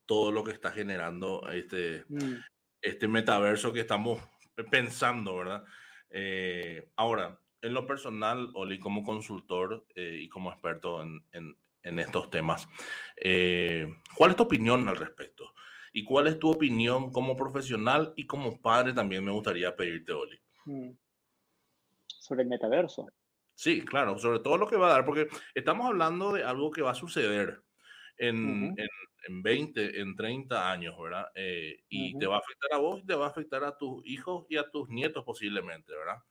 [0.06, 2.34] todo lo que está generando este, mm.
[2.82, 4.20] este metaverso que estamos
[4.72, 5.64] pensando, ¿verdad?
[6.10, 12.30] Eh, ahora, en lo personal, Oli, como consultor eh, y como experto en, en, estos
[12.30, 12.68] temas,
[13.18, 15.54] eh, ¿cuál es tu opinión al respecto?
[15.94, 20.40] ¿Y cuál es tu opinión como profesional y como padre también me gustaría pedirte, Oli?
[20.66, 20.92] Mm.
[22.08, 23.08] Sobre el metaverso.
[23.60, 26.82] Sí, claro, sobre todo lo que va a dar, porque estamos hablando de algo que
[26.82, 27.60] va a suceder
[28.16, 28.88] en, en,
[29.28, 31.26] en 20, en 30 años, ¿verdad?
[31.36, 34.46] Eh, y te va a afectar a vos te va a afectar a tus hijos
[34.48, 36.24] y a tus nietos posiblemente, ¿verdad?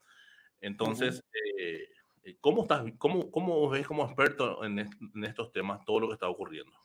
[0.59, 1.83] Entonces, eh,
[2.23, 6.15] eh, ¿cómo, estás, cómo, ¿cómo ves como experto en, en, estos temas todo lo que
[6.15, 6.75] está ocurriendo?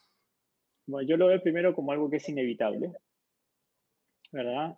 [0.85, 2.93] Bueno, yo lo veo primero como algo que es inevitable,
[4.31, 4.77] ¿verdad?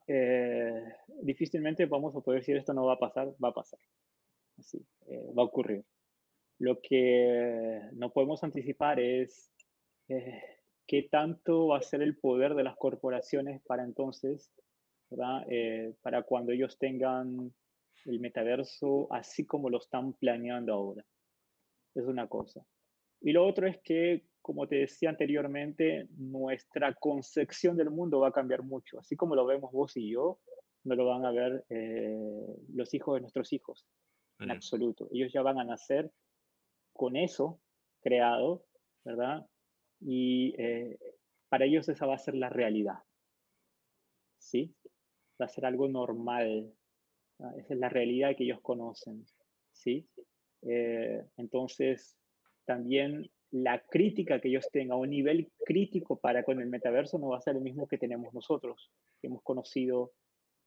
[1.23, 3.81] difícilmente vamos a poder decir esto no va a pasar, va a pasar.
[4.59, 5.85] Así, va a ocurrir.
[6.59, 9.53] Lo que no podemos anticipar es
[10.87, 14.51] qué tanto va a ser el poder de las corporaciones para entonces.
[15.49, 17.53] Eh, para cuando ellos tengan
[18.07, 21.05] el metaverso así como lo están planeando ahora.
[21.95, 22.65] Es una cosa.
[23.21, 28.33] Y lo otro es que, como te decía anteriormente, nuestra concepción del mundo va a
[28.33, 28.99] cambiar mucho.
[28.99, 30.39] Así como lo vemos vos y yo,
[30.85, 33.87] no lo van a ver eh, los hijos de nuestros hijos,
[34.39, 35.09] en absoluto.
[35.13, 36.11] Ellos ya van a nacer
[36.93, 37.61] con eso
[38.01, 38.65] creado,
[39.05, 39.47] ¿verdad?
[40.01, 40.99] y eh,
[41.49, 42.99] para ellos esa va a ser la realidad.
[44.39, 44.75] ¿Sí?
[45.41, 46.73] Va a ser algo normal.
[47.59, 49.27] Esa es la realidad que ellos conocen.
[49.73, 50.09] ¿Sí?
[50.63, 52.17] Eh, entonces,
[52.65, 57.39] también la crítica que ellos tengan, un nivel crítico para con el metaverso no va
[57.39, 60.13] a ser el mismo que tenemos nosotros, que hemos conocido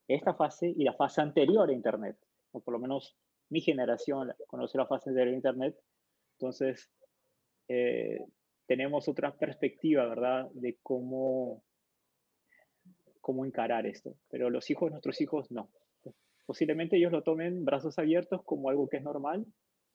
[0.08, 2.18] esta fase y la fase anterior a Internet,
[2.52, 3.16] o por lo menos
[3.50, 5.76] mi generación conoce la fase a Internet.
[6.38, 6.90] Entonces,
[7.68, 8.20] eh,
[8.68, 10.50] tenemos otra perspectiva, ¿verdad?
[10.54, 11.64] De cómo,
[13.22, 14.16] cómo encarar esto.
[14.30, 15.70] Pero los hijos, nuestros hijos, no.
[16.46, 19.46] Posiblemente ellos lo tomen brazos abiertos como algo que es normal,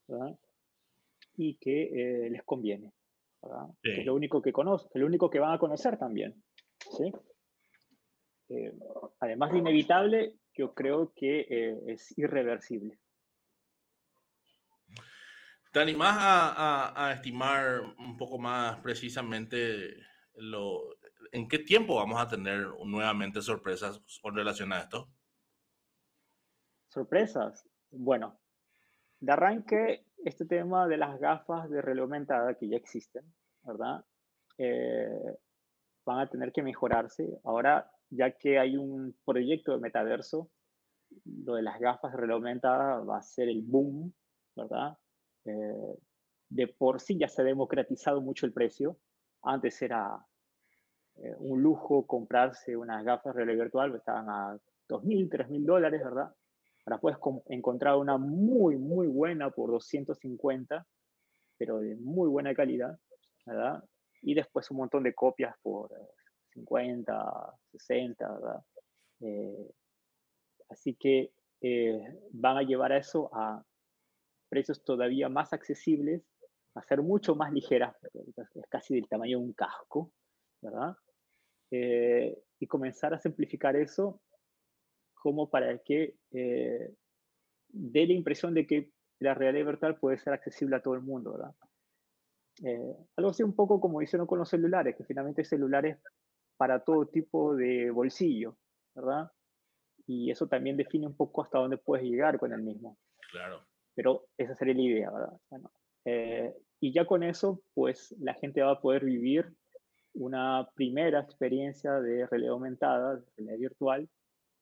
[0.06, 0.38] ¿verdad?
[1.36, 1.82] Y que
[2.26, 2.92] eh, les conviene,
[3.42, 3.66] ¿verdad?
[3.82, 6.34] Que es lo único que conocen, lo único que van a conocer también,
[6.96, 7.12] ¿sí?
[8.50, 8.72] Eh,
[9.20, 12.98] además de inevitable, yo creo que eh, es irreversible.
[15.74, 19.96] ¿Te animás a, estimar un poco más precisamente
[21.32, 25.08] en qué tiempo vamos a tener nuevamente sorpresas con relación a esto?
[26.86, 27.68] Sorpresas.
[27.90, 28.38] Bueno,
[29.18, 33.24] de arranque, este tema de las gafas de realidad aumentada que ya existen,
[33.64, 34.04] ¿verdad?
[34.58, 35.36] Eh,
[36.06, 37.40] van a tener que mejorarse.
[37.42, 40.52] Ahora, ya que hay un proyecto de metaverso,
[41.24, 44.14] lo de las gafas de realidad aumentada va a ser el boom,
[44.54, 44.96] ¿verdad?
[45.44, 45.98] Eh,
[46.48, 48.98] de por sí ya se ha democratizado mucho el precio.
[49.42, 50.24] Antes era
[51.16, 56.32] eh, un lujo comprarse unas gafas de realidad virtual, estaban a 2.000, 3.000 dólares, ¿verdad?
[56.86, 57.18] Ahora puedes
[57.48, 60.86] encontrar una muy, muy buena por 250,
[61.56, 62.98] pero de muy buena calidad,
[63.46, 63.82] ¿verdad?
[64.22, 65.90] Y después un montón de copias por
[66.52, 68.60] 50, 60, ¿verdad?
[69.20, 69.70] Eh,
[70.68, 71.32] así que
[72.32, 73.64] van a llevar a eso a
[74.48, 76.22] precios todavía más accesibles,
[76.74, 80.12] a ser mucho más ligeras, es casi del tamaño de un casco,
[80.60, 80.96] ¿verdad?
[81.70, 84.20] Eh, y comenzar a simplificar eso
[85.14, 86.94] como para que eh,
[87.68, 88.90] dé la impresión de que
[89.20, 91.54] la realidad virtual puede ser accesible a todo el mundo, ¿verdad?
[92.62, 95.98] Eh, algo así un poco como hicieron con los celulares, que finalmente celulares
[96.56, 98.56] para todo tipo de bolsillo,
[98.94, 99.30] ¿verdad?
[100.06, 102.98] Y eso también define un poco hasta dónde puedes llegar con el mismo.
[103.30, 103.64] Claro.
[103.94, 105.40] Pero esa sería la idea, ¿verdad?
[106.04, 109.54] Eh, y ya con eso, pues la gente va a poder vivir
[110.14, 114.08] una primera experiencia de realidad aumentada, de realidad virtual,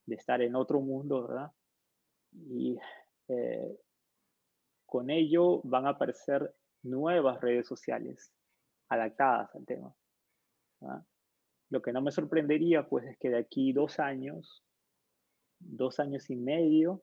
[0.07, 1.51] de estar en otro mundo, ¿verdad?
[2.33, 2.78] Y
[3.28, 3.76] eh,
[4.87, 8.33] con ello van a aparecer nuevas redes sociales
[8.89, 9.95] adaptadas al tema.
[11.70, 14.62] Lo que no me sorprendería, pues, es que de aquí dos años,
[15.59, 17.03] dos años y medio,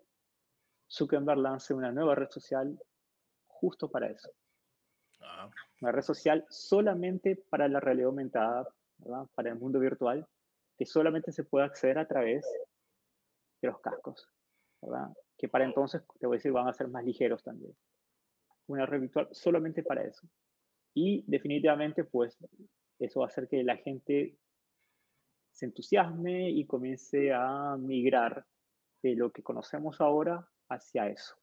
[0.90, 2.78] Zuckerberg lance una nueva red social
[3.48, 4.32] justo para eso.
[5.22, 5.50] Ah.
[5.82, 8.68] Una red social solamente para la realidad aumentada,
[9.36, 10.28] para el mundo virtual,
[10.78, 12.46] que solamente se puede acceder a través
[13.62, 14.30] de los cascos,
[15.38, 17.76] que para entonces, te voy a decir, van a ser más ligeros también.
[18.68, 20.28] Una red virtual solamente para eso.
[20.94, 22.38] Y definitivamente, pues,
[23.00, 24.38] eso va a hacer que la gente
[25.52, 28.46] se entusiasme y comience a migrar
[29.02, 31.36] de lo que conocemos ahora hacia eso.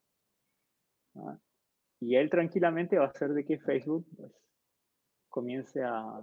[2.00, 4.32] Y él tranquilamente va a hacer de que Facebook pues,
[5.28, 6.22] comience a,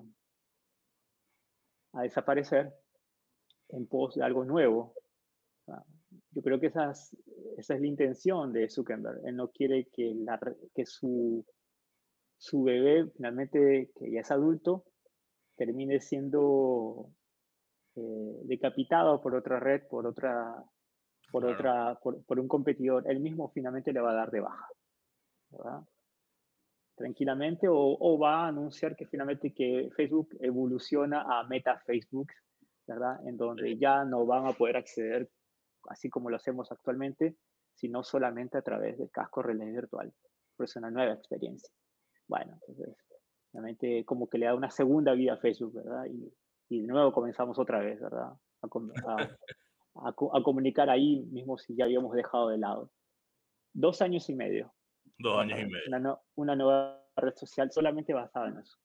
[1.94, 2.74] a desaparecer
[3.70, 4.94] en pos de algo nuevo.
[6.32, 9.26] Yo creo que esa es, la intención de Zuckerberg.
[9.26, 10.40] Él no quiere que, la,
[10.76, 11.46] que su,
[12.38, 14.86] su bebé, finalmente, que ya es adulto,
[15.56, 17.10] termine siendo
[17.96, 20.64] eh, decapitado por otra red, por otra,
[21.34, 23.10] por otra, por, un competidor.
[23.10, 24.70] Él mismo finalmente le va a dar de baja.
[26.96, 32.28] Tranquilamente, o, o, va a anunciar que finalmente que Facebook evoluciona a Meta Facebook,
[32.86, 33.28] ¿verdad?
[33.28, 35.28] En donde ya no van a poder acceder
[35.90, 37.36] así como lo hacemos actualmente,
[37.74, 40.14] sino solamente a través del casco relé virtual.
[40.56, 41.74] Por eso es una nueva experiencia.
[42.28, 42.96] Bueno, entonces,
[43.52, 46.06] realmente como que le da una segunda vida a Facebook, ¿verdad?
[46.06, 46.32] Y,
[46.70, 48.34] y de nuevo comenzamos otra vez, ¿verdad?
[48.62, 48.68] A, a,
[50.44, 52.92] comunicar ahí mismo si ya habíamos dejado de lado.
[53.74, 54.74] Dos años y medio.
[55.18, 55.88] Dos años y medio.
[55.88, 58.78] Una, una nueva red social solamente basada en eso.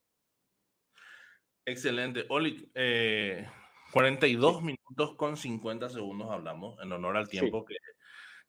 [1.64, 2.24] Excelente.
[2.28, 3.46] Oli, eh,
[3.92, 7.76] 42 minutos con 50 segundos hablamos, en honor al tiempo que,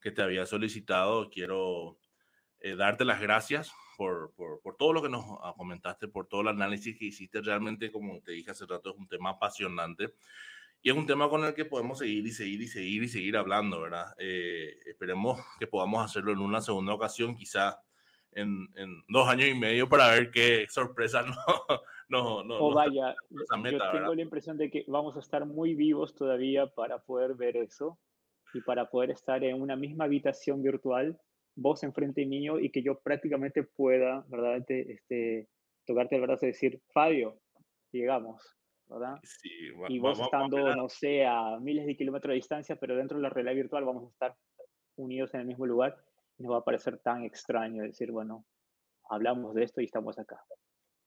[0.01, 1.30] que, te había solicitado.
[1.30, 1.97] Quiero
[2.60, 6.41] eh, darte las gracias por, por, por, todo lo que nos ah, comentaste, por todo
[6.41, 7.41] el análisis que hiciste.
[7.41, 10.14] Realmente, como te dije hace rato, es un tema apasionante
[10.82, 13.38] y es un tema con el que podemos seguir y seguir y seguir y seguir
[13.38, 14.16] hablando, ¿verdad?
[14.18, 17.82] Eh, esperemos que podamos hacerlo en una segunda ocasión, quizá
[18.32, 21.36] en, en, dos años y medio, para ver qué sorpresa no,
[22.08, 22.60] no, no.
[22.60, 27.00] O vaya, yo tengo la impresión de que vamos a estar muy vivos todavía para
[27.00, 28.00] poder ver eso
[28.54, 31.20] y para poder estar en una misma habitación virtual,
[31.56, 34.64] vos enfrente mío y que yo prácticamente pueda, ¿verdad?
[34.70, 35.50] Este,
[35.86, 37.38] tocarte el brazo y decir, Fabio,
[37.92, 38.59] llegamos,
[38.90, 39.20] ¿verdad?
[39.24, 39.50] Sí,
[39.88, 43.30] y vos estando, no sé, a miles de kilómetros de distancia, pero dentro de la
[43.30, 44.36] realidad virtual vamos a estar
[44.96, 45.96] unidos en el mismo lugar
[46.38, 48.46] y nos va a parecer tan extraño decir, bueno,
[49.10, 50.44] hablamos de esto y estamos acá.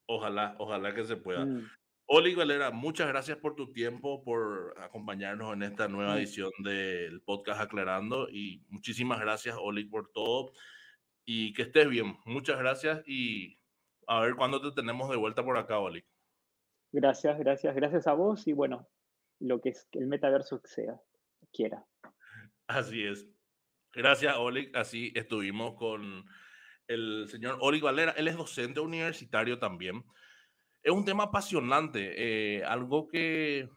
[0.07, 1.45] Ojalá, ojalá que se pueda.
[1.45, 1.69] Mm.
[2.07, 6.19] Oli Valera, muchas gracias por tu tiempo, por acompañarnos en esta nueva mm.
[6.19, 10.53] edición del podcast Aclarando y muchísimas gracias, Oli, por todo
[11.25, 12.17] y que estés bien.
[12.25, 13.59] Muchas gracias y
[14.07, 16.05] a ver cuándo te tenemos de vuelta por acá, Oli.
[16.93, 18.87] Gracias, gracias, gracias a vos y bueno,
[19.41, 21.01] lo que es el metaverso sea,
[21.53, 21.85] quiera.
[22.67, 23.27] Así es.
[23.95, 24.71] Gracias, Oli.
[24.75, 26.25] Así estuvimos con
[26.87, 28.13] el señor Ori Valera.
[28.13, 30.05] Él es docente universitario también.
[30.83, 33.69] Es un tema apasionante, eh, algo que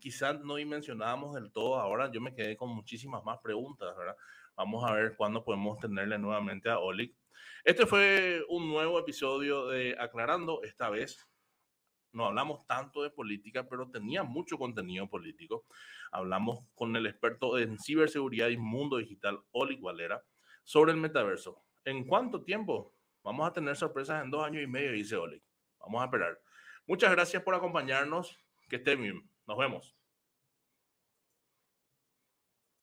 [0.00, 2.10] quizás no mencionábamos del todo ahora.
[2.12, 4.16] Yo me quedé con muchísimas más preguntas, ¿verdad?
[4.56, 7.16] Vamos a ver cuándo podemos tenerle nuevamente a Oli.
[7.64, 10.62] Este fue un nuevo episodio de Aclarando.
[10.62, 11.29] Esta vez
[12.12, 15.64] no hablamos tanto de política, pero tenía mucho contenido político.
[16.12, 20.22] Hablamos con el experto en ciberseguridad y mundo digital, Oli Valera,
[20.64, 21.62] sobre el metaverso.
[21.84, 22.94] ¿En cuánto tiempo?
[23.22, 25.42] Vamos a tener sorpresas en dos años y medio, dice Oli.
[25.78, 26.40] Vamos a esperar.
[26.86, 28.38] Muchas gracias por acompañarnos.
[28.68, 29.28] Que estén bien.
[29.46, 29.99] Nos vemos.